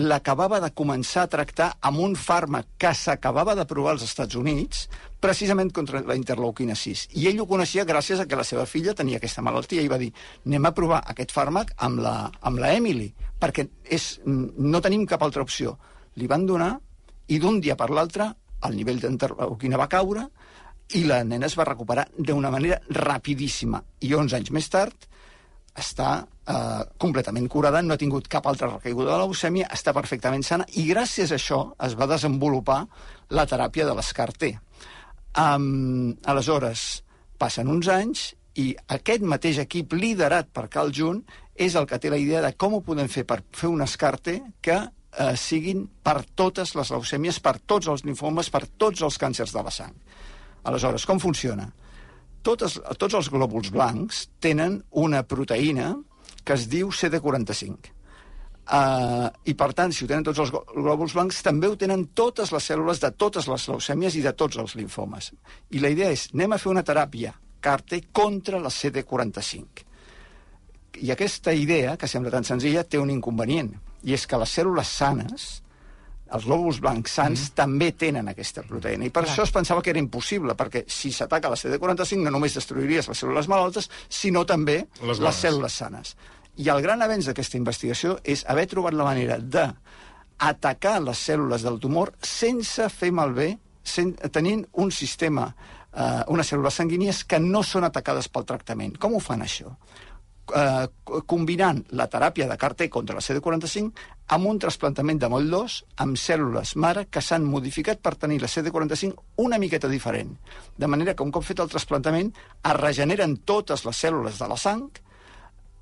l'acabava 0.00 0.60
de 0.62 0.70
començar 0.72 1.26
a 1.26 1.30
tractar 1.30 1.68
amb 1.84 2.00
un 2.00 2.14
fàrmac 2.16 2.68
que 2.80 2.92
s'acabava 2.96 3.54
de 3.54 3.66
provar 3.68 3.92
als 3.92 4.04
Estats 4.06 4.36
Units, 4.40 4.86
precisament 5.20 5.70
contra 5.70 6.00
la 6.06 6.16
interleuquina 6.16 6.74
6. 6.74 7.08
I 7.20 7.28
ell 7.28 7.42
ho 7.42 7.46
coneixia 7.46 7.84
gràcies 7.84 8.20
a 8.20 8.26
que 8.26 8.38
la 8.38 8.46
seva 8.46 8.64
filla 8.66 8.94
tenia 8.96 9.20
aquesta 9.20 9.44
malaltia 9.44 9.82
i 9.82 9.90
va 9.92 10.00
dir 10.00 10.12
anem 10.46 10.66
a 10.66 10.72
provar 10.72 11.02
aquest 11.12 11.34
fàrmac 11.36 11.74
amb 11.76 12.00
la, 12.04 12.14
amb 12.40 12.62
la 12.62 12.72
Emily, 12.74 13.10
perquè 13.40 13.68
és, 13.84 14.20
no 14.24 14.80
tenim 14.80 15.04
cap 15.06 15.22
altra 15.22 15.44
opció. 15.44 15.76
Li 16.16 16.26
van 16.26 16.46
donar 16.46 16.72
i 17.28 17.38
d'un 17.38 17.60
dia 17.60 17.76
per 17.76 17.90
l'altre 17.90 18.32
el 18.66 18.76
nivell 18.78 19.00
d'interleuquina 19.02 19.78
va 19.80 19.90
caure 19.90 20.26
i 20.96 21.04
la 21.08 21.22
nena 21.24 21.48
es 21.48 21.56
va 21.56 21.66
recuperar 21.68 22.06
d'una 22.16 22.50
manera 22.52 22.80
rapidíssima. 22.88 23.82
I 24.00 24.12
11 24.14 24.38
anys 24.40 24.52
més 24.54 24.68
tard 24.72 25.08
està 25.78 26.10
eh, 26.22 26.82
completament 27.00 27.48
curada, 27.48 27.82
no 27.82 27.94
ha 27.94 28.00
tingut 28.00 28.28
cap 28.28 28.46
altra 28.46 28.68
recaiguda 28.70 29.14
de 29.14 29.22
leucèmia, 29.22 29.70
està 29.72 29.94
perfectament 29.96 30.44
sana 30.44 30.66
i 30.76 30.84
gràcies 30.90 31.32
a 31.32 31.38
això 31.40 31.62
es 31.86 31.96
va 31.98 32.10
desenvolupar 32.10 32.82
la 33.32 33.46
teràpia 33.48 33.86
de 33.88 33.96
l'escar-T. 33.96 34.52
Um, 35.40 36.12
aleshores, 36.28 37.02
passen 37.40 37.70
uns 37.72 37.88
anys 37.88 38.32
i 38.60 38.74
aquest 38.92 39.24
mateix 39.24 39.62
equip 39.62 39.94
liderat 39.96 40.50
per 40.52 40.68
Carl 40.68 40.92
Jun 40.92 41.22
és 41.56 41.76
el 41.78 41.86
que 41.88 41.98
té 41.98 42.10
la 42.12 42.20
idea 42.20 42.42
de 42.44 42.52
com 42.52 42.76
ho 42.76 42.82
podem 42.84 43.08
fer 43.08 43.24
per 43.28 43.40
fer 43.56 43.70
un 43.72 43.80
escarte 43.84 44.38
que 44.60 44.76
eh, 44.76 45.36
siguin 45.40 45.86
per 46.04 46.22
totes 46.36 46.74
les 46.76 46.92
leucèmies, 46.92 47.40
per 47.40 47.56
tots 47.64 47.88
els 47.88 48.04
linfomes, 48.04 48.50
per 48.52 48.66
tots 48.66 49.00
els 49.04 49.16
càncers 49.20 49.54
de 49.56 49.64
la 49.64 49.72
sang. 49.72 49.94
Aleshores, 50.68 51.06
com 51.08 51.20
funciona? 51.20 51.70
Totes, 52.42 52.78
tots 52.98 53.14
els 53.14 53.28
glòbuls 53.30 53.70
blancs 53.70 54.24
tenen 54.42 54.80
una 54.98 55.22
proteïna 55.22 55.92
que 56.42 56.56
es 56.56 56.66
diu 56.70 56.90
CD45. 56.90 57.92
Uh, 58.62 59.28
I, 59.50 59.54
per 59.58 59.72
tant, 59.74 59.90
si 59.94 60.04
ho 60.04 60.08
tenen 60.10 60.24
tots 60.26 60.38
els 60.42 60.50
glò- 60.54 60.62
glòbuls 60.74 61.14
blancs, 61.16 61.40
també 61.42 61.68
ho 61.68 61.76
tenen 61.78 62.06
totes 62.14 62.52
les 62.54 62.66
cèl·lules 62.70 63.00
de 63.02 63.10
totes 63.18 63.48
les 63.50 63.66
leucèmies 63.68 64.16
i 64.16 64.22
de 64.22 64.32
tots 64.38 64.58
els 64.62 64.74
linfomes. 64.78 65.32
I 65.74 65.82
la 65.82 65.90
idea 65.92 66.10
és, 66.14 66.28
anem 66.34 66.54
a 66.54 66.58
fer 66.62 66.70
una 66.70 66.84
teràpia 66.86 67.34
CAR-T 67.62 67.98
contra 68.14 68.60
la 68.62 68.70
CD45. 68.70 69.86
I 71.02 71.10
aquesta 71.14 71.54
idea, 71.54 71.96
que 71.98 72.08
sembla 72.10 72.30
tan 72.30 72.46
senzilla, 72.46 72.84
té 72.84 72.98
un 73.02 73.10
inconvenient, 73.10 73.74
i 74.02 74.14
és 74.14 74.26
que 74.26 74.38
les 74.38 74.50
cèl·lules 74.58 74.94
sanes 74.98 75.50
els 76.36 76.46
glòbuls 76.48 76.78
blancs 76.80 77.12
sants 77.18 77.42
mm. 77.48 77.54
també 77.58 77.90
tenen 77.98 78.28
aquesta 78.32 78.62
proteïna. 78.68 79.04
I 79.06 79.10
per 79.12 79.24
Clar. 79.24 79.32
això 79.32 79.46
es 79.46 79.52
pensava 79.54 79.82
que 79.84 79.92
era 79.92 80.00
impossible, 80.00 80.54
perquè 80.58 80.84
si 80.88 81.12
s'ataca 81.12 81.50
la 81.52 81.58
CD45 81.60 82.24
no 82.24 82.32
només 82.34 82.56
destruiries 82.56 83.08
les 83.10 83.22
cèl·lules 83.24 83.48
malaltes, 83.52 83.90
sinó 84.08 84.44
també 84.48 84.78
Les 84.82 84.86
les, 84.86 85.18
bones. 85.18 85.20
les 85.28 85.42
cèl·lules 85.44 85.76
sanes. 85.82 86.14
I 86.56 86.68
el 86.68 86.82
gran 86.84 87.02
avenç 87.04 87.28
d'aquesta 87.28 87.56
investigació 87.60 88.18
és 88.24 88.44
haver 88.48 88.66
trobat 88.68 88.96
la 88.96 89.08
manera 89.08 89.38
de 89.38 89.66
atacar 90.42 90.98
les 91.02 91.20
cèl·lules 91.28 91.62
del 91.64 91.78
tumor 91.80 92.12
sense 92.26 92.88
fer 92.92 93.12
malbé, 93.14 93.52
sen, 93.82 94.14
tenint 94.34 94.64
un 94.82 94.90
sistema, 94.90 95.46
eh, 95.92 96.22
unes 96.32 96.52
cèl·lules 96.52 96.80
sanguínies 96.80 97.24
que 97.24 97.38
no 97.40 97.62
són 97.62 97.84
atacades 97.88 98.28
pel 98.28 98.44
tractament. 98.48 98.96
Com 98.98 99.14
ho 99.16 99.20
fan 99.20 99.44
això? 99.44 99.76
eh, 100.56 100.88
combinant 101.26 101.82
la 101.98 102.08
teràpia 102.10 102.48
de 102.50 102.56
CAR-T 102.58 102.88
contra 102.90 103.16
la 103.16 103.22
CD45 103.22 103.92
amb 104.28 104.46
un 104.48 104.58
trasplantament 104.62 105.18
de 105.20 105.28
moll 105.28 105.50
d'os 105.50 105.82
amb 106.04 106.16
cèl·lules 106.16 106.76
mare 106.80 107.06
que 107.10 107.20
s'han 107.20 107.44
modificat 107.44 108.00
per 108.00 108.14
tenir 108.16 108.40
la 108.40 108.48
CD45 108.48 109.42
una 109.44 109.58
miqueta 109.58 109.88
diferent. 109.88 110.36
De 110.78 110.86
manera 110.86 111.14
que 111.14 111.24
un 111.26 111.32
cop 111.32 111.44
fet 111.44 111.60
el 111.60 111.70
trasplantament 111.72 112.32
es 112.32 112.76
regeneren 112.78 113.38
totes 113.44 113.84
les 113.84 114.04
cèl·lules 114.04 114.38
de 114.38 114.48
la 114.48 114.56
sang 114.56 114.86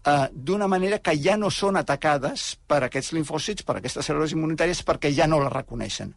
eh, 0.05 0.29
d'una 0.33 0.69
manera 0.69 0.99
que 0.99 1.17
ja 1.21 1.37
no 1.37 1.51
són 1.51 1.77
atacades 1.77 2.57
per 2.67 2.83
aquests 2.85 3.13
linfòcits, 3.17 3.65
per 3.67 3.79
aquestes 3.79 4.07
cèl·lules 4.09 4.35
immunitàries, 4.37 4.83
perquè 4.87 5.13
ja 5.15 5.29
no 5.29 5.41
les 5.43 5.53
reconeixen. 5.53 6.15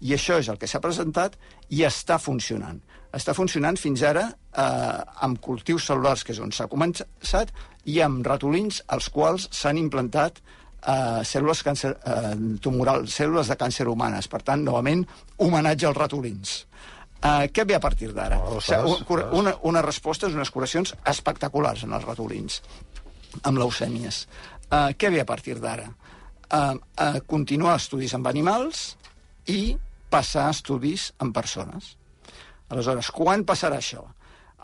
I 0.00 0.14
això 0.16 0.38
és 0.40 0.50
el 0.52 0.58
que 0.60 0.70
s'ha 0.70 0.82
presentat 0.84 1.38
i 1.70 1.84
està 1.86 2.18
funcionant. 2.18 2.80
Està 3.14 3.34
funcionant 3.34 3.78
fins 3.78 4.02
ara 4.02 4.26
eh, 4.30 5.00
amb 5.26 5.40
cultius 5.40 5.88
cel·lulars, 5.90 6.24
que 6.24 6.34
és 6.34 6.42
on 6.42 6.52
s'ha 6.52 6.68
començat, 6.70 7.52
i 7.84 8.00
amb 8.00 8.26
ratolins 8.26 8.82
als 8.88 9.10
quals 9.12 9.48
s'han 9.52 9.78
implantat 9.78 10.40
eh, 10.86 11.22
cèl·lules 11.24 11.62
càncer, 11.66 11.94
eh, 12.04 12.34
tumorals, 12.60 13.14
cèl·lules 13.14 13.50
de 13.50 13.56
càncer 13.60 13.86
humanes. 13.88 14.28
Per 14.28 14.42
tant, 14.42 14.62
novament, 14.64 15.04
homenatge 15.38 15.88
als 15.88 15.98
ratolins. 15.98 16.54
Uh, 17.24 17.46
què 17.48 17.64
ve 17.64 17.72
a 17.72 17.80
partir 17.80 18.10
d'ara? 18.12 18.36
Oh, 18.36 18.58
o 18.58 18.60
sigui, 18.60 18.90
ostres, 18.92 19.06
una, 19.08 19.28
una, 19.32 19.52
unes 19.70 19.84
respostes, 19.86 20.34
unes 20.36 20.50
curacions 20.52 20.90
espectaculars 21.08 21.86
en 21.86 21.94
els 21.96 22.04
ratolins 22.04 22.58
amb 23.48 23.56
leucèmies. 23.62 24.26
Uh, 24.68 24.90
què 24.92 25.08
ve 25.08 25.22
a 25.22 25.24
partir 25.24 25.56
d'ara? 25.62 25.86
Uh, 25.88 26.76
uh, 27.00 27.16
continuar 27.24 27.78
estudis 27.80 28.12
amb 28.18 28.28
animals 28.28 28.90
i 29.48 29.72
passar 30.12 30.50
estudis 30.52 31.14
amb 31.24 31.32
persones. 31.32 31.94
Aleshores, 32.68 33.08
quan 33.14 33.46
passarà 33.48 33.80
això? 33.80 34.04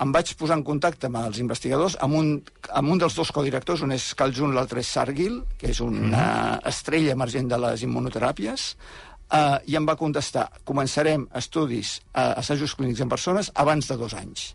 Em 0.00 0.12
vaig 0.16 0.30
posar 0.40 0.56
en 0.56 0.64
contacte 0.64 1.10
amb 1.10 1.18
els 1.20 1.38
investigadors, 1.42 1.98
amb 2.00 2.16
un, 2.16 2.28
amb 2.72 2.92
un 2.94 3.00
dels 3.02 3.16
dos 3.18 3.30
codirectors, 3.36 3.82
un 3.84 3.92
és 3.92 4.06
Kaljun, 4.16 4.54
l'altre 4.56 4.80
és 4.80 4.92
Sargil, 4.96 5.42
que 5.60 5.74
és 5.74 5.80
una 5.84 6.24
estrella 6.70 7.12
emergent 7.12 7.50
de 7.50 7.58
les 7.60 7.84
immunoteràpies, 7.84 8.70
uh, 9.28 9.58
i 9.68 9.76
em 9.76 9.88
va 9.90 9.98
contestar, 10.00 10.46
començarem 10.64 11.28
estudis, 11.36 11.98
uh, 12.14 12.32
assajos 12.40 12.74
clínics 12.78 13.04
en 13.04 13.12
persones, 13.12 13.52
abans 13.60 13.92
de 13.92 13.98
dos 14.00 14.16
anys. 14.16 14.46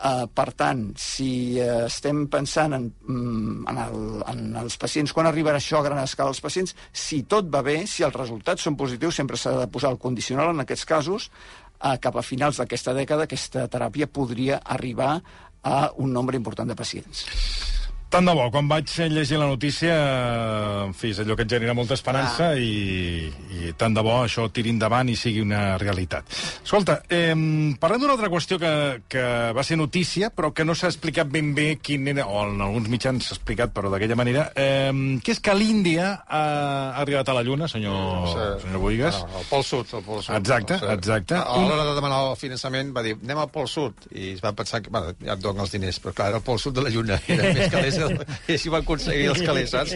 Uh, 0.00 0.24
per 0.32 0.48
tant, 0.56 0.86
si 0.96 1.60
uh, 1.60 1.84
estem 1.84 2.24
pensant 2.32 2.74
en, 2.74 2.90
mm, 3.06 3.56
en, 3.70 3.80
el, 3.86 4.04
en 4.32 4.44
els 4.64 4.78
pacients, 4.80 5.12
quan 5.12 5.28
arribarà 5.28 5.60
això 5.60 5.78
a 5.78 5.86
gran 5.86 6.02
escala 6.02 6.32
als 6.32 6.40
pacients, 6.42 6.72
si 6.90 7.22
tot 7.28 7.50
va 7.52 7.60
bé, 7.62 7.82
si 7.86 8.02
els 8.02 8.16
resultats 8.16 8.64
són 8.66 8.80
positius, 8.80 9.20
sempre 9.20 9.38
s'ha 9.38 9.52
de 9.60 9.70
posar 9.70 9.92
el 9.92 10.00
condicional 10.00 10.54
en 10.54 10.64
aquests 10.64 10.88
casos, 10.88 11.30
uh, 11.80 11.96
cap 12.00 12.16
a 12.16 12.24
finals 12.26 12.60
d'aquesta 12.60 12.94
dècada 12.96 13.26
aquesta 13.28 13.66
teràpia 13.68 14.08
podria 14.08 14.60
arribar 14.64 15.18
a 15.62 15.90
un 15.96 16.12
nombre 16.12 16.36
important 16.36 16.68
de 16.68 16.76
pacients. 16.76 17.26
Tant 18.10 18.26
de 18.26 18.32
bo, 18.34 18.48
quan 18.50 18.66
vaig 18.66 18.90
llegir 19.14 19.36
la 19.38 19.46
notícia, 19.46 19.94
en 20.88 20.94
fi, 20.98 21.12
és 21.12 21.20
allò 21.22 21.36
que 21.38 21.44
et 21.46 21.52
genera 21.52 21.74
molta 21.78 21.94
esperança 21.94 22.48
Ah. 22.50 22.56
i, 22.58 23.30
i 23.54 23.72
tant 23.78 23.94
de 23.94 24.02
bo 24.02 24.16
això 24.24 24.48
tiri 24.50 24.72
endavant 24.74 25.06
i 25.08 25.14
sigui 25.14 25.40
una 25.44 25.76
realitat. 25.78 26.24
Escolta, 26.64 26.96
eh, 27.08 27.30
parlem 27.78 28.00
d'una 28.02 28.16
altra 28.16 28.26
qüestió 28.32 28.58
que, 28.58 29.02
que 29.08 29.22
va 29.54 29.62
ser 29.62 29.76
notícia, 29.78 30.30
però 30.34 30.50
que 30.52 30.64
no 30.66 30.74
s'ha 30.74 30.88
explicat 30.90 31.28
ben 31.30 31.52
bé 31.54 31.76
quin 31.78 32.08
era, 32.10 32.26
o 32.26 32.42
en 32.48 32.60
alguns 32.60 32.88
mitjans 32.90 33.28
s'ha 33.28 33.36
explicat, 33.36 33.70
però 33.72 33.92
d'aquella 33.94 34.16
manera, 34.18 34.48
eh, 34.56 34.90
que 35.22 35.30
és 35.30 35.38
que 35.38 35.54
l'Índia 35.54 36.24
ha 36.26 36.42
arribat 36.98 37.28
a 37.30 37.34
la 37.38 37.44
Lluna, 37.46 37.68
senyor, 37.68 38.26
senyor 38.64 38.80
Boigas. 38.82 39.22
No, 39.22 39.38
el 39.38 39.46
Pol 39.52 39.62
Sud, 39.62 39.86
el 39.94 40.02
Pol 40.02 40.20
Sud. 40.22 40.34
Exacte, 40.34 40.80
No 40.80 40.88
sé. 40.88 40.92
exacte. 40.98 41.34
A 41.38 41.56
l'hora 41.62 41.86
de 41.92 41.94
demanar 41.94 42.20
el 42.32 42.36
finançament 42.42 42.90
va 42.96 43.06
dir, 43.06 43.14
anem 43.22 43.38
al 43.38 43.50
Pol 43.54 43.68
Sud, 43.70 43.94
i 44.10 44.32
es 44.34 44.42
van 44.42 44.58
pensar 44.58 44.82
que, 44.82 44.90
bueno, 44.90 45.14
ja 45.22 45.38
et 45.38 45.46
donen 45.46 45.62
els 45.62 45.70
diners, 45.78 46.02
però 46.02 46.12
clar, 46.12 46.28
era 46.34 46.42
el 46.42 46.46
Pol 46.50 46.58
Sud 46.58 46.74
de 46.74 46.82
la 46.82 46.90
Lluna, 46.90 47.20
era 47.28 47.54
més 47.54 47.70
calés, 47.70 47.98
i 48.08 48.54
així 48.56 48.72
van 48.72 48.84
aconseguir 48.84 49.28
els 49.32 49.42
calés, 49.44 49.72
saps? 49.72 49.94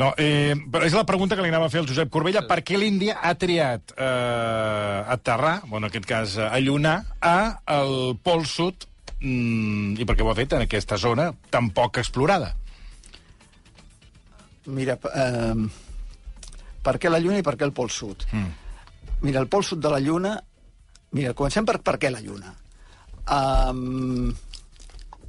No, 0.00 0.12
eh, 0.20 0.54
però 0.70 0.86
és 0.86 0.96
la 0.96 1.06
pregunta 1.08 1.36
que 1.36 1.44
li 1.44 1.52
anava 1.52 1.68
a 1.68 1.72
fer 1.72 1.82
al 1.82 1.88
Josep 1.90 2.12
Corbella. 2.12 2.44
Per 2.48 2.60
què 2.66 2.78
l'Índia 2.80 3.18
ha 3.22 3.34
triat 3.38 3.94
eh, 3.96 5.14
aterrar, 5.16 5.58
bueno, 5.66 5.86
en 5.86 5.90
aquest 5.90 6.08
cas 6.08 6.36
eh, 6.38 6.46
allunar, 6.46 7.00
a 7.20 7.38
el 7.78 8.16
Pol 8.22 8.46
Sud 8.48 8.88
mm, 9.20 9.98
i 9.98 10.06
per 10.08 10.16
què 10.18 10.26
ho 10.26 10.30
ha 10.32 10.38
fet 10.38 10.56
en 10.58 10.64
aquesta 10.66 11.00
zona 11.00 11.30
tan 11.50 11.72
poc 11.76 12.00
explorada? 12.02 12.54
Mira, 14.68 14.98
eh, 14.98 15.68
per 16.84 16.98
què 17.00 17.10
la 17.10 17.20
Lluna 17.22 17.40
i 17.40 17.46
per 17.46 17.56
què 17.56 17.66
el 17.66 17.74
Pol 17.76 17.90
Sud? 17.92 18.28
Mm. 18.32 18.50
Mira, 19.24 19.40
el 19.40 19.48
Pol 19.50 19.64
Sud 19.66 19.82
de 19.82 19.92
la 19.92 20.00
Lluna... 20.00 20.38
Mira, 21.16 21.32
comencem 21.32 21.64
per 21.64 21.78
per 21.80 21.96
què 21.96 22.10
la 22.12 22.20
Lluna. 22.20 22.52
Um, 23.28 24.28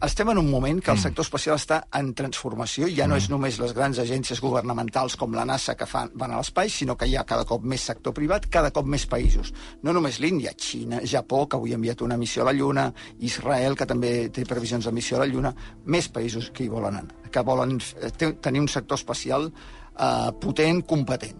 estem 0.02 0.30
en 0.32 0.38
un 0.38 0.50
moment 0.50 0.80
que 0.82 0.92
el 0.94 1.00
sector 1.02 1.26
espacial 1.26 1.58
està 1.60 1.82
en 2.00 2.14
transformació, 2.16 2.88
ja 2.88 3.08
no 3.08 3.18
és 3.20 3.26
només 3.30 3.58
les 3.60 3.74
grans 3.76 3.98
agències 4.00 4.40
governamentals 4.40 5.18
com 5.20 5.34
la 5.36 5.44
NASA 5.46 5.76
que 5.76 5.86
fan, 5.90 6.12
van 6.16 6.32
a 6.32 6.38
l'espai, 6.40 6.70
sinó 6.72 6.96
que 6.96 7.08
hi 7.10 7.18
ha 7.20 7.26
cada 7.28 7.44
cop 7.46 7.66
més 7.68 7.84
sector 7.90 8.14
privat, 8.16 8.48
cada 8.48 8.72
cop 8.72 8.88
més 8.88 9.04
països. 9.12 9.52
No 9.84 9.92
només 9.92 10.22
l'Índia, 10.24 10.54
Xina, 10.56 11.02
Japó, 11.04 11.42
que 11.52 11.60
avui 11.60 11.74
ha 11.76 11.80
enviat 11.82 12.02
una 12.06 12.16
missió 12.18 12.44
a 12.46 12.48
la 12.48 12.56
Lluna, 12.56 12.88
Israel, 13.20 13.76
que 13.76 13.86
també 13.90 14.14
té 14.30 14.46
previsions 14.48 14.88
de 14.88 14.96
missió 14.96 15.18
a 15.20 15.26
la 15.26 15.30
Lluna, 15.34 15.52
més 15.86 16.08
països 16.08 16.48
que 16.56 16.64
hi 16.64 16.72
volen 16.72 16.96
anar, 17.02 17.20
que 17.30 17.44
volen 17.44 17.76
eh, 18.00 18.12
te- 18.16 18.34
tenir 18.40 18.64
un 18.64 18.72
sector 18.72 18.96
espacial 18.98 19.52
eh, 19.52 20.32
potent, 20.40 20.86
competent. 20.88 21.36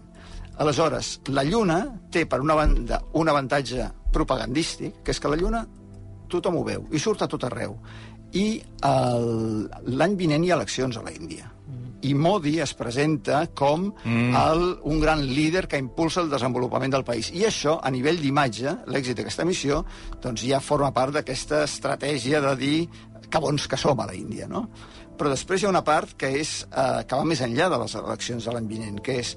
Aleshores, 0.60 1.20
la 1.32 1.42
Lluna 1.48 1.80
té, 2.12 2.26
per 2.28 2.42
una 2.44 2.54
banda, 2.60 3.00
un 3.16 3.28
avantatge 3.32 3.88
propagandístic, 4.12 5.00
que 5.02 5.14
és 5.16 5.20
que 5.20 5.32
la 5.32 5.38
Lluna 5.40 5.64
tothom 6.30 6.60
ho 6.60 6.62
veu 6.62 6.84
i 6.94 6.98
surt 7.02 7.24
a 7.24 7.26
tot 7.26 7.42
arreu. 7.48 7.72
I 8.36 8.46
l'any 8.82 10.18
vinent 10.18 10.44
hi 10.44 10.52
ha 10.52 10.58
eleccions 10.58 10.98
a 10.98 11.02
la 11.06 11.14
Índia. 11.14 11.48
I 12.00 12.14
Modi 12.16 12.54
es 12.64 12.72
presenta 12.72 13.42
com 13.52 13.90
mm. 13.90 14.30
el, 14.40 14.62
un 14.88 15.00
gran 15.02 15.20
líder 15.26 15.66
que 15.68 15.80
impulsa 15.80 16.22
el 16.22 16.30
desenvolupament 16.32 16.94
del 16.94 17.04
país. 17.04 17.28
I 17.36 17.44
això, 17.48 17.76
a 17.76 17.90
nivell 17.92 18.20
d'imatge, 18.22 18.72
l'èxit 18.88 19.18
d'aquesta 19.18 19.44
missió, 19.44 19.82
doncs 20.22 20.46
ja 20.48 20.62
forma 20.64 20.94
part 20.96 21.18
d'aquesta 21.18 21.64
estratègia 21.66 22.40
de 22.46 22.54
dir 22.56 22.78
que 23.30 23.42
bons 23.42 23.68
que 23.68 23.78
som 23.78 24.00
a 24.00 24.08
la 24.08 24.16
Índia, 24.16 24.48
no? 24.48 24.64
Però 25.20 25.28
després 25.28 25.60
hi 25.60 25.68
ha 25.68 25.74
una 25.74 25.84
part 25.84 26.16
que, 26.16 26.30
és, 26.40 26.62
eh, 26.72 27.02
que 27.04 27.18
va 27.18 27.28
més 27.28 27.42
enllà 27.44 27.68
de 27.68 27.78
les 27.82 27.94
eleccions 28.00 28.46
de 28.46 28.54
l'any 28.56 28.70
vinent, 28.70 29.02
que 29.04 29.18
és 29.20 29.36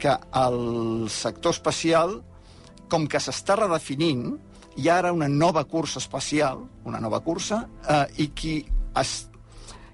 que 0.00 0.16
el 0.40 1.06
sector 1.12 1.54
espacial, 1.54 2.16
com 2.90 3.06
que 3.06 3.20
s'està 3.22 3.54
redefinint, 3.60 4.32
hi 4.76 4.88
ha 4.88 4.98
ara 4.98 5.12
una 5.12 5.28
nova 5.28 5.64
cursa 5.64 5.98
espacial, 5.98 6.62
una 6.84 7.00
nova 7.00 7.20
cursa, 7.20 7.66
eh, 7.88 8.06
i 8.24 8.30
qui, 8.36 8.54
es, 9.00 9.14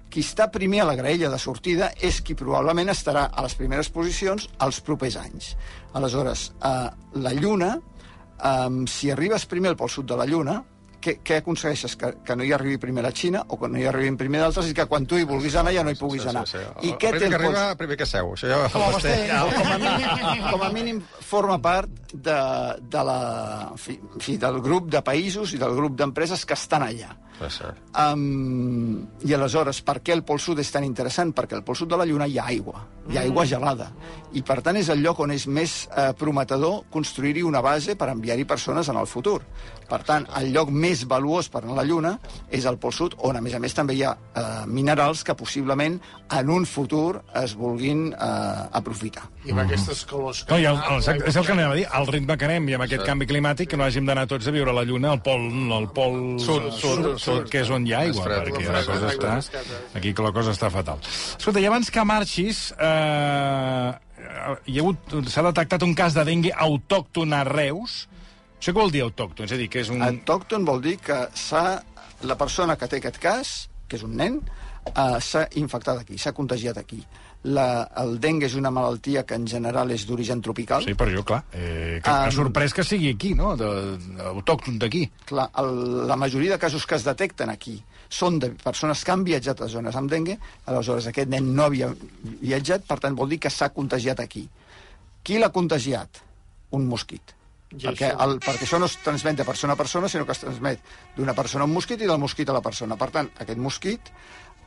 qui 0.09 0.23
està 0.25 0.49
primer 0.53 0.83
a 0.83 0.87
la 0.91 0.95
graella 0.99 1.31
de 1.33 1.39
sortida 1.41 1.91
és 2.01 2.21
qui 2.21 2.37
probablement 2.37 2.93
estarà 2.93 3.27
a 3.31 3.45
les 3.45 3.57
primeres 3.57 3.89
posicions 3.93 4.47
els 4.63 4.81
propers 4.81 5.17
anys. 5.19 5.55
Aleshores, 5.97 6.51
eh, 6.61 6.89
la 7.23 7.33
Lluna, 7.33 7.75
eh, 7.77 8.83
si 8.87 9.11
arribes 9.11 9.45
primer 9.45 9.73
al 9.73 9.79
pol 9.79 9.89
sud 9.89 10.09
de 10.09 10.17
la 10.19 10.29
Lluna, 10.29 10.61
què, 11.01 11.17
què 11.25 11.39
aconsegueixes? 11.41 11.95
Que, 11.99 12.11
que 12.25 12.35
no 12.37 12.45
hi 12.45 12.51
arribi 12.55 12.79
primer 12.81 13.03
la 13.05 13.11
Xina 13.15 13.43
o 13.47 13.59
que 13.59 13.69
no 13.71 13.79
hi 13.79 13.85
arribin 13.89 14.17
primer 14.19 14.41
d'altres 14.43 14.71
i 14.71 14.75
que 14.77 14.85
quan 14.89 15.05
tu 15.09 15.19
hi 15.19 15.27
vulguis 15.27 15.55
anar 15.59 15.73
ja 15.75 15.83
no 15.85 15.93
hi 15.93 15.99
puguis 15.99 16.25
anar. 16.29 16.45
I 16.81 16.95
què 16.95 17.11
té 17.13 17.19
primer 17.19 17.29
que 17.29 17.39
arriba, 17.41 17.67
primer 17.79 17.99
que 17.99 18.09
seu. 18.09 18.33
Això 18.35 18.49
ja 18.51 18.63
Com 18.73 18.87
a 18.87 18.89
vostè. 18.95 19.13
com 19.53 19.71
a 19.73 19.77
mínim, 19.83 20.43
com 20.51 20.65
a 20.65 20.71
mínim 20.73 21.03
forma 21.19 21.59
part 21.61 22.11
de, 22.13 22.39
de 22.81 23.05
la, 23.11 23.21
en 23.71 23.77
fi, 23.81 23.99
fi, 24.23 24.37
del 24.41 24.61
grup 24.65 24.91
de 24.91 25.01
països 25.05 25.53
i 25.53 25.61
del 25.61 25.75
grup 25.75 25.97
d'empreses 25.99 26.45
que 26.45 26.57
estan 26.57 26.85
allà. 26.87 27.15
Ser. 27.37 27.69
Um, 27.93 29.03
I 29.21 29.35
aleshores, 29.35 29.83
per 29.85 29.99
què 30.01 30.15
el 30.15 30.23
Pol 30.25 30.39
Sud 30.41 30.57
és 30.63 30.71
tan 30.73 30.81
interessant? 30.87 31.35
Perquè 31.37 31.53
al 31.53 31.61
Pol 31.67 31.75
Sud 31.77 31.91
de 31.91 31.99
la 31.99 32.07
Lluna 32.09 32.25
hi 32.25 32.39
ha 32.41 32.47
aigua, 32.49 32.81
hi 33.11 33.19
ha 33.19 33.25
aigua 33.27 33.45
gelada. 33.45 33.91
I 34.33 34.41
per 34.41 34.55
tant 34.65 34.79
és 34.79 34.89
el 34.89 35.03
lloc 35.05 35.19
on 35.21 35.35
és 35.35 35.45
més 35.45 35.75
eh, 35.91 36.07
prometedor 36.17 36.87
construir-hi 36.89 37.43
una 37.45 37.61
base 37.61 37.93
per 37.93 38.09
enviar-hi 38.09 38.47
persones 38.49 38.89
en 38.89 38.97
el 38.97 39.05
futur. 39.05 39.43
Per 39.87 40.01
tant, 40.07 40.25
el 40.39 40.49
lloc 40.55 40.71
més 40.73 40.86
valuós 41.09 41.49
per 41.51 41.63
anar 41.63 41.75
a 41.75 41.79
la 41.81 41.85
Lluna 41.87 42.13
és 42.53 42.65
el 42.69 42.77
Pol 42.81 42.93
Sud, 42.95 43.17
on 43.27 43.37
a 43.37 43.41
més 43.43 43.55
a 43.57 43.59
més 43.63 43.75
també 43.75 43.95
hi 43.97 44.03
ha 44.07 44.13
eh, 44.15 44.45
minerals 44.67 45.23
que 45.27 45.35
possiblement 45.37 45.99
en 46.37 46.49
un 46.53 46.65
futur 46.69 47.21
es 47.41 47.55
vulguin 47.57 48.07
eh, 48.13 48.79
aprofitar. 48.79 49.27
I 49.47 49.53
amb 49.55 49.63
aquestes 49.65 50.03
colors... 50.09 50.43
No, 50.49 50.59
i 50.59 50.67
el, 50.69 50.79
el, 50.95 51.21
és 51.29 51.35
el 51.35 51.45
que 51.47 51.55
anava 51.55 51.75
a 51.75 51.79
dir, 51.79 51.85
el 51.99 52.09
ritme 52.11 52.37
que 52.39 52.49
anem 52.49 52.71
i 52.71 52.77
amb 52.77 52.87
aquest 52.87 53.05
canvi 53.07 53.29
climàtic 53.29 53.71
que 53.71 53.79
no 53.79 53.87
hàgim 53.87 54.07
d'anar 54.09 54.27
tots 54.31 54.47
a 54.47 54.55
viure 54.55 54.73
a 54.73 54.77
la 54.79 54.85
Lluna 54.87 55.13
al 55.15 55.21
pol, 55.25 55.47
al 55.77 55.87
pol 55.95 56.17
Sud, 56.43 56.71
sud, 56.79 57.13
sud. 57.21 57.47
que 57.51 57.63
és 57.63 57.71
on 57.73 57.87
hi 57.87 57.95
ha 57.95 58.03
aigua, 58.07 58.25
fred, 58.27 58.49
perquè 58.49 58.73
la 58.73 58.83
cosa 58.87 59.13
està, 59.13 59.63
aquí 59.97 60.13
que 60.13 60.25
la 60.25 60.33
cosa 60.35 60.55
està 60.55 60.71
fatal. 60.73 60.99
Escolta, 61.37 61.63
i 61.63 61.69
abans 61.69 61.91
que 61.93 62.03
marxis, 62.07 62.67
eh, 62.77 63.95
hi 64.67 64.77
ha 64.77 64.83
hagut, 64.83 65.17
s'ha 65.31 65.45
detectat 65.49 65.83
un 65.87 65.95
cas 65.97 66.15
de 66.17 66.25
dengue 66.27 66.53
autòcton 66.67 67.33
a 67.35 67.43
Reus. 67.47 68.05
Això 68.57 68.73
què 68.73 68.79
vol 68.79 68.93
dir 68.93 69.03
autòcton? 69.05 69.45
És 69.45 69.53
a 69.53 69.59
dir, 69.59 69.69
que 69.69 69.83
és 69.83 69.91
un... 69.93 70.01
Autòcton 70.01 70.65
vol 70.65 70.81
dir 70.81 70.97
que 71.01 71.27
s'ha 71.37 71.65
la 72.25 72.37
persona 72.39 72.75
que 72.77 72.89
té 72.89 72.99
aquest 73.01 73.19
cas, 73.21 73.53
que 73.87 73.99
és 73.99 74.03
un 74.05 74.15
nen, 74.17 74.39
eh, 74.89 75.19
s'ha 75.21 75.45
infectat 75.61 76.01
aquí, 76.01 76.17
s'ha 76.17 76.33
contagiat 76.37 76.79
aquí. 76.81 76.99
La, 77.47 77.85
el 78.01 78.17
dengue 78.19 78.47
és 78.49 78.55
una 78.57 78.71
malaltia 78.73 79.21
que 79.27 79.37
en 79.37 79.45
general 79.47 79.93
és 79.93 80.07
d'origen 80.09 80.41
tropical. 80.43 80.83
Sí, 80.83 80.95
per 80.97 81.07
això, 81.07 81.23
clar. 81.23 81.43
Eh, 81.53 81.99
que 82.03 82.15
Um, 82.17 82.33
sorprès 82.33 82.73
que 82.73 82.83
sigui 82.83 83.13
aquí, 83.13 83.35
no? 83.37 83.53
De, 83.59 83.69
de, 83.93 84.25
autòcton 84.33 84.81
d'aquí. 84.81 85.05
Clar, 85.29 85.47
el, 85.61 85.71
la 86.09 86.17
majoria 86.17 86.57
de 86.57 86.59
casos 86.59 86.89
que 86.89 86.97
es 86.97 87.05
detecten 87.05 87.53
aquí 87.53 87.77
són 88.09 88.41
de 88.41 88.49
persones 88.63 89.03
que 89.03 89.13
han 89.13 89.23
viatjat 89.27 89.61
a 89.61 89.69
zones 89.71 89.95
amb 89.99 90.09
dengue, 90.11 90.39
aleshores 90.65 91.07
aquest 91.11 91.29
nen 91.29 91.53
no 91.55 91.67
havia 91.69 91.91
viatjat, 92.41 92.87
per 92.89 92.99
tant 93.03 93.15
vol 93.15 93.29
dir 93.29 93.39
que 93.43 93.53
s'ha 93.53 93.69
contagiat 93.75 94.19
aquí. 94.23 94.47
Qui 95.23 95.37
l'ha 95.37 95.53
contagiat? 95.53 96.23
Un 96.75 96.87
mosquit. 96.87 97.36
Perquè, 97.67 98.13
el, 98.15 98.37
perquè 98.39 98.63
això 98.63 98.79
no 98.79 98.87
es 98.87 98.95
transmet 99.03 99.35
de 99.41 99.45
persona 99.47 99.75
a 99.75 99.79
persona, 99.79 100.07
sinó 100.07 100.25
que 100.25 100.31
es 100.31 100.39
transmet 100.39 100.83
d'una 101.17 101.35
persona 101.35 101.65
a 101.65 101.67
un 101.67 101.73
mosquit 101.75 102.01
i 102.01 102.07
del 102.07 102.19
mosquit 102.21 102.49
a 102.49 102.55
la 102.55 102.63
persona. 102.63 102.95
Per 102.95 103.09
tant, 103.11 103.31
aquest 103.43 103.59
mosquit 103.59 104.11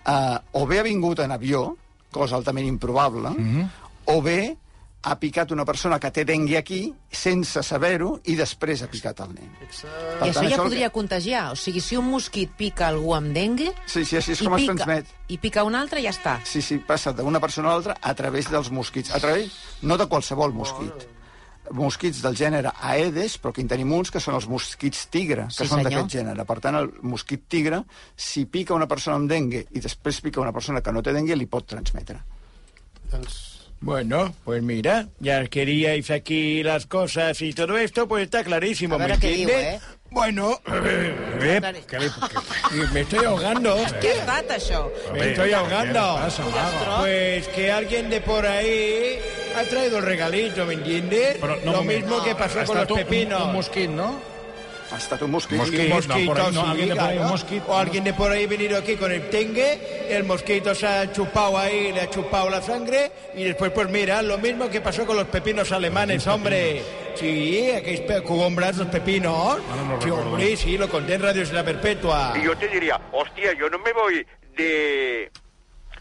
eh, 0.05 0.39
o 0.53 0.67
bé 0.69 0.81
ha 0.81 0.87
vingut 0.87 1.23
en 1.25 1.33
avió, 1.33 1.65
cosa 2.13 2.37
altament 2.37 2.69
improbable, 2.69 3.31
mm 3.31 3.47
-hmm. 3.55 3.69
o 4.13 4.21
bé 4.23 4.41
ha 5.03 5.17
picat 5.17 5.51
una 5.53 5.65
persona 5.65 5.99
que 5.99 6.11
té 6.11 6.27
dengue 6.29 6.59
aquí 6.59 6.81
sense 7.11 7.63
saber-ho 7.65 8.21
i 8.29 8.35
després 8.37 8.83
ha 8.83 8.89
picat 8.91 9.23
el 9.25 9.33
nen. 9.33 9.49
Per 9.61 10.27
I 10.27 10.31
això 10.31 10.45
ja 10.45 10.57
el 10.59 10.61
podria 10.61 10.91
contagiar. 10.91 11.53
O 11.53 11.57
sigui, 11.57 11.81
si 11.81 11.97
un 11.97 12.11
mosquit 12.11 12.51
pica 12.57 12.89
algú 12.89 13.15
amb 13.17 13.33
dengue... 13.33 13.73
Sí, 13.87 14.05
sí, 14.05 14.17
així 14.17 14.33
és 14.33 14.43
i 14.43 14.45
com 14.45 14.59
es 14.59 14.63
pica, 14.67 14.75
transmet. 14.75 15.07
I 15.29 15.39
pica 15.39 15.65
un 15.65 15.75
altre, 15.75 16.03
ja 16.03 16.11
està. 16.11 16.41
Sí, 16.45 16.61
sí, 16.61 16.79
passa 16.79 17.13
d'una 17.13 17.41
persona 17.41 17.71
a 17.71 17.73
l'altra 17.73 17.97
a 18.01 18.15
través 18.15 18.51
dels 18.51 18.71
mosquits. 18.71 19.15
A 19.17 19.21
través, 19.21 19.57
no 19.81 19.97
de 19.97 20.07
qualsevol 20.07 20.53
mosquit. 20.53 21.09
Mosquits 21.77 22.23
del 22.25 22.35
gènere 22.39 22.73
Aedes, 22.83 23.37
però 23.39 23.53
aquí 23.55 23.63
en 23.63 23.71
tenim 23.71 23.93
uns 23.95 24.11
que 24.11 24.23
són 24.23 24.35
els 24.35 24.49
mosquits 24.51 25.07
tigre, 25.13 25.47
que 25.51 25.65
Sí, 25.65 25.71
són 25.71 25.85
d'aquest 25.87 26.17
gènere. 26.17 26.45
Per 26.49 26.59
tant, 26.65 26.79
el 26.81 26.91
mosquit 27.03 27.47
tigre, 27.49 27.85
si 28.17 28.47
pica 28.51 28.75
una 28.75 28.89
persona 28.91 29.21
amb 29.21 29.31
dengue 29.31 29.67
i 29.71 29.81
després 29.85 30.21
pica 30.25 30.43
una 30.43 30.53
persona 30.53 30.83
que 30.83 30.93
no 30.93 31.03
té 31.03 31.15
dengue, 31.15 31.39
li 31.39 31.47
pot 31.47 31.67
transmetre. 31.71 32.19
Bueno, 33.81 34.35
pues 34.45 34.63
mira, 34.63 35.09
ya 35.21 35.47
queríais 35.47 36.11
aquí 36.11 36.63
las 36.63 36.87
cosas 36.87 37.41
y 37.41 37.55
todo 37.55 37.79
esto, 37.79 38.07
pues 38.07 38.25
está 38.25 38.45
clarísimo, 38.45 38.99
¿me 38.99 39.05
a 39.05 39.07
qué 39.09 39.15
entiende? 39.15 39.57
digo, 39.57 39.59
¿eh? 39.59 39.81
Bueno, 40.11 40.61
eh, 40.67 41.61
Que 41.87 41.99
li, 41.99 42.09
que, 42.11 42.87
me 42.93 43.01
estoy 43.01 43.25
ahogando. 43.25 43.77
Estat, 43.77 44.51
això? 44.51 44.91
Me 45.13 45.31
estoy 45.31 45.53
ahogando. 45.53 46.19
¿Qué? 46.27 46.43
Pues 46.99 47.49
que 47.49 47.71
alguien 47.71 48.11
de 48.11 48.21
por 48.21 48.45
ahí 48.45 49.21
ha 49.57 49.63
traído 49.63 49.99
el 49.99 50.05
regalito, 50.05 50.67
¿me 50.67 50.75
entiendes? 50.75 51.39
No, 51.41 51.73
Lo 51.73 51.83
mismo 51.85 52.23
que 52.25 52.35
pasó 52.35 52.65
con 52.65 52.79
estat 52.79 52.91
los 52.91 52.99
pepinos. 52.99 53.41
Un, 53.41 53.49
un 53.49 53.55
mosquit, 53.55 53.91
no? 53.91 54.19
Ha 54.93 54.97
estat 54.97 55.23
un 55.23 55.31
mosquit. 55.31 55.59
Mosquit. 55.59 55.81
Un 55.81 56.09
no, 56.09 56.15
ahí 56.15 56.27
no, 56.29 56.51
sí, 56.53 56.59
alguien 56.71 56.89
de 56.89 56.95
por 56.97 57.05
ahí, 57.05 57.19
un. 57.19 57.63
O 57.69 57.77
alguien 57.77 58.05
de 58.05 58.13
por 58.15 58.33
ahí 58.33 58.47
venido 58.47 58.79
aquí 58.79 58.97
con 58.97 59.13
el 59.13 59.31
dengue, 59.31 60.07
el 60.09 60.25
mosquito 60.25 60.75
se 60.75 60.87
ha 60.87 61.13
chupado 61.13 61.59
ahí, 61.59 61.93
le 61.93 62.01
ha 62.01 62.11
chupado 62.11 62.51
la 62.51 62.61
sangre, 62.61 63.13
y 63.35 63.45
después, 63.45 63.71
pues 63.73 63.89
mira, 63.89 64.21
lo 64.23 64.39
mismo 64.39 64.69
que 64.69 64.81
pasó 64.81 65.07
con 65.07 65.17
los 65.17 65.27
pepinos 65.27 65.71
alemanes, 65.73 66.27
hombre. 66.27 66.83
Sí, 67.15 67.71
aquellos 67.73 68.01
pe- 68.03 68.23
cugombras, 68.23 68.77
los 68.79 68.89
pepinos. 68.89 69.59
no 69.59 69.99
sí, 70.01 70.05
recuerdo. 70.07 70.31
hombre, 70.31 70.57
sí, 70.57 70.79
lo 70.79 70.89
conté 70.89 71.15
en 71.15 71.23
Radio 71.23 71.43
Isla 71.43 71.65
Perpetua. 71.65 72.35
Y 72.37 72.45
yo 72.45 72.57
te 72.57 72.69
diría, 72.69 73.01
hostia, 73.13 73.53
yo 73.53 73.69
no 73.69 73.79
me 73.81 73.93
voy 73.93 74.25
de, 74.57 75.31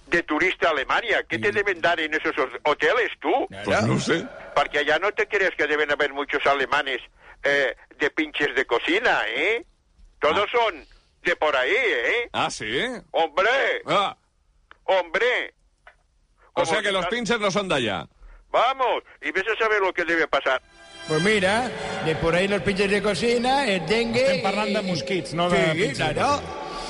de 0.07 0.23
turista 0.23 0.67
a 0.67 0.71
Alemania. 0.71 1.23
¿Qué 1.27 1.39
te 1.39 1.51
deben 1.51 1.81
dar 1.81 1.99
en 1.99 2.13
esos 2.13 2.33
hoteles 2.63 3.09
tú? 3.19 3.31
Pues 3.65 3.81
no 3.83 3.99
sé. 3.99 4.25
Porque 4.55 4.79
allá 4.79 4.99
no 4.99 5.11
te 5.11 5.27
crees 5.27 5.51
que 5.57 5.67
deben 5.67 5.91
haber 5.91 6.13
muchos 6.13 6.45
alemanes 6.45 6.99
eh, 7.43 7.75
de 7.99 8.09
pinches 8.11 8.55
de 8.55 8.65
cocina, 8.65 9.21
¿eh? 9.27 9.65
Todos 10.19 10.49
son 10.51 10.85
de 11.23 11.35
por 11.35 11.55
ahí, 11.55 11.71
¿eh? 11.75 12.29
Ah, 12.33 12.49
sí. 12.49 12.65
Hombre, 13.11 13.49
Ah, 13.85 14.15
hombre. 14.85 15.53
o 16.53 16.65
sea 16.65 16.81
que 16.81 16.91
los 16.91 17.05
pinches 17.07 17.39
no 17.39 17.51
son 17.51 17.67
de 17.69 17.75
allá. 17.75 18.07
Vamos, 18.51 19.03
y 19.21 19.31
ves 19.31 19.43
a 19.55 19.63
saber 19.63 19.79
lo 19.81 19.93
que 19.93 20.03
debe 20.05 20.27
pasar. 20.27 20.61
Pues 21.07 21.21
mira, 21.23 21.69
de 22.05 22.15
por 22.15 22.35
ahí 22.35 22.47
los 22.47 22.61
pinches 22.61 22.89
de 22.89 23.01
cocina, 23.01 23.65
el 23.65 23.85
dengue... 23.85 24.21
Estem 24.25 24.43
parlant 24.43 24.73
de 24.75 24.81
mosquits, 24.81 25.33
no 25.33 25.49
de 25.49 25.57
Sí, 25.57 25.71
pinches 25.79 25.97
claro. 25.97 26.41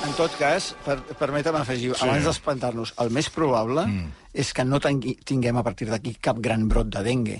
En 0.06 0.14
tot 0.16 0.32
cas, 0.40 0.70
per, 0.84 0.96
permetem 1.20 1.56
afegir, 1.58 1.90
sí. 1.94 2.04
abans 2.06 2.24
d'espantar-nos, 2.24 2.94
el 3.04 3.10
més 3.12 3.28
probable 3.28 3.82
mm. 3.84 4.06
és 4.32 4.52
que 4.56 4.64
no 4.64 4.78
tingui, 4.80 5.12
tinguem 5.28 5.58
a 5.60 5.62
partir 5.66 5.90
d'aquí 5.90 6.14
cap 6.16 6.38
gran 6.40 6.64
brot 6.72 6.88
de 6.88 7.02
dengue, 7.04 7.36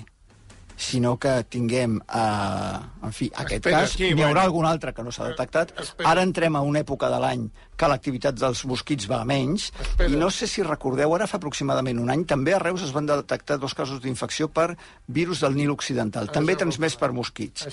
sinó 0.81 1.13
que 1.21 1.31
tinguem, 1.45 1.99
eh, 2.01 2.77
en 3.05 3.11
fi, 3.13 3.27
aquest 3.33 3.59
Espera, 3.65 3.81
cas, 3.83 3.91
sí, 3.93 4.03
n'hi 4.07 4.13
bueno. 4.15 4.27
haurà 4.31 4.43
algun 4.47 4.65
altre 4.65 4.93
que 4.97 5.03
no 5.05 5.11
s'ha 5.13 5.27
detectat. 5.29 5.73
Ara 6.03 6.23
entrem 6.25 6.55
a 6.57 6.61
una 6.65 6.81
època 6.81 7.09
de 7.13 7.19
l'any 7.21 7.43
que 7.77 7.87
l'activitat 7.91 8.35
dels 8.41 8.63
mosquits 8.65 9.05
va 9.09 9.19
a 9.21 9.25
menys, 9.25 9.69
i 10.07 10.15
no 10.17 10.31
sé 10.33 10.47
si 10.49 10.63
recordeu, 10.65 11.13
ara 11.15 11.27
fa 11.29 11.37
aproximadament 11.37 11.99
un 12.01 12.09
any, 12.09 12.25
també 12.25 12.53
a 12.57 12.59
Reus 12.59 12.81
es 12.87 12.91
van 12.95 13.05
detectar 13.05 13.59
dos 13.61 13.73
casos 13.77 14.01
d'infecció 14.01 14.49
per 14.49 14.75
virus 15.07 15.41
del 15.45 15.55
Nil 15.55 15.69
Occidental, 15.71 16.31
també 16.33 16.55
transmès 16.57 16.97
per 16.97 17.11
mosquits. 17.13 17.67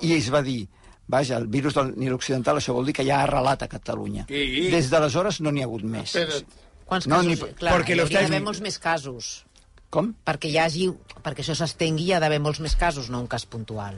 I 0.00 0.14
es 0.16 0.32
va 0.32 0.40
dir, 0.42 0.66
vaja, 1.06 1.36
el 1.36 1.46
virus 1.52 1.74
del 1.76 1.92
Nil 2.00 2.14
Occidental, 2.16 2.56
això 2.62 2.72
vol 2.72 2.86
dir 2.88 2.94
que 2.96 3.04
ja 3.04 3.20
ha 3.20 3.24
arrelat 3.28 3.62
a 3.62 3.68
Catalunya. 3.68 4.24
Sí. 4.28 4.70
Des 4.72 4.88
d'aleshores 4.90 5.40
no 5.44 5.52
n'hi 5.52 5.60
ha 5.62 5.68
hagut 5.68 5.84
més. 5.84 6.16
Quants 6.84 7.06
No, 7.08 7.16
casos? 7.16 7.26
ni- 7.28 7.54
Clar, 7.60 7.72
perquè 7.78 7.94
hi 7.96 8.00
hauria 8.00 8.22
d'haver 8.24 8.42
molts 8.44 8.60
més 8.60 8.78
casos. 8.78 9.44
Com? 9.94 10.08
Perquè 10.26 10.48
hi 10.50 10.58
hagi... 10.58 10.88
Perquè 11.24 11.40
això 11.44 11.54
s'estengui 11.56 12.10
hi 12.10 12.12
ha 12.12 12.20
d'haver 12.20 12.38
molts 12.44 12.60
més 12.60 12.76
casos, 12.76 13.08
no 13.10 13.20
un 13.24 13.26
cas 13.32 13.46
puntual. 13.48 13.96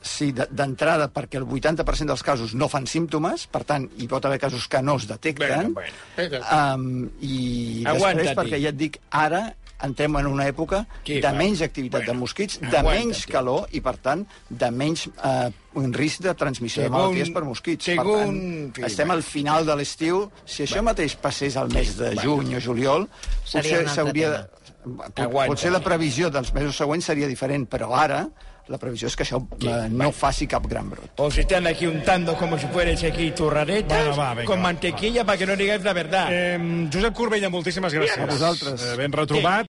Sí, 0.00 0.30
de- 0.32 0.46
d'entrada, 0.50 1.10
perquè 1.12 1.36
el 1.36 1.44
80% 1.44 2.06
dels 2.08 2.22
casos 2.24 2.54
no 2.56 2.68
fan 2.72 2.86
símptomes, 2.88 3.46
per 3.52 3.64
tant, 3.68 3.84
hi 4.00 4.06
pot 4.08 4.24
haver 4.24 4.38
casos 4.40 4.64
que 4.66 4.80
no 4.80 4.94
es 4.96 5.04
detecten, 5.06 5.74
Bueno, 5.74 5.92
bueno. 6.16 6.40
um, 6.74 7.10
i 7.20 7.82
després, 7.84 8.30
perquè 8.38 8.62
ja 8.62 8.70
et 8.72 8.78
dic, 8.80 8.96
ara 9.10 9.42
entrem 9.82 10.16
en 10.20 10.26
una 10.28 10.46
època 10.48 10.86
Sí, 11.04 11.20
de 11.20 11.32
menys 11.32 11.60
activitat 11.64 12.00
Bueno, 12.02 12.12
de 12.12 12.18
mosquits, 12.18 12.58
de 12.60 12.82
menys 12.82 13.26
calor 13.26 13.66
i, 13.72 13.80
per 13.80 13.96
tant, 13.98 14.24
de 14.48 14.70
menys 14.70 15.06
eh, 15.24 15.50
un 15.74 15.92
risc 15.92 16.20
de 16.24 16.34
transmissió 16.34 16.82
Según- 16.82 16.96
de 16.96 17.02
malalties 17.02 17.30
per 17.36 17.44
mosquits. 17.44 17.86
per 17.86 18.04
tant, 18.04 18.72
estem 18.88 19.10
al 19.10 19.22
final 19.22 19.64
de 19.66 19.76
l'estiu. 19.76 20.30
Si 20.46 20.62
això 20.64 20.82
mateix 20.82 21.16
passés 21.16 21.56
al 21.56 21.68
mes 21.72 21.96
de 21.96 22.14
juny 22.16 22.56
o 22.56 22.60
juliol, 22.60 23.06
potser 23.52 23.86
s'hauria... 23.88 24.48
pot- 24.84 25.20
Aguanta. 25.20 25.50
Potser 25.52 25.72
la 25.72 25.80
previsió 25.80 26.30
dels 26.30 26.52
mesos 26.54 26.76
següents 26.76 27.04
seria 27.04 27.26
diferent, 27.26 27.68
però 27.68 27.92
ara 27.96 28.28
la 28.70 28.78
previsió 28.78 29.08
és 29.08 29.16
que 29.16 29.24
això 29.24 29.40
eh, 29.66 29.88
no 29.90 30.12
faci 30.12 30.46
cap 30.46 30.66
gran 30.70 30.88
brot. 30.90 31.10
Os 31.18 31.36
están 31.38 31.66
aquí 31.66 31.86
untando 31.86 32.36
como 32.36 32.56
si 32.56 32.66
fuerais 32.68 33.02
aquí 33.02 33.32
turraretas 33.32 33.98
Bueno, 34.06 34.16
va, 34.16 34.34
venga, 34.34 34.46
con 34.46 34.58
va, 34.58 34.62
mantequilla 34.62 35.24
para 35.24 35.38
que 35.38 35.46
no 35.46 35.56
digáis 35.56 35.82
la 35.82 35.92
verdad. 35.92 36.28
Eh, 36.30 36.88
Josep 36.92 37.12
Corbella, 37.14 37.50
moltíssimes 37.50 37.92
gràcies. 37.92 38.18
A 38.22 38.26
vosaltres. 38.26 38.80
Eh, 38.80 38.96
ben 38.96 39.10
retrobat. 39.12 39.66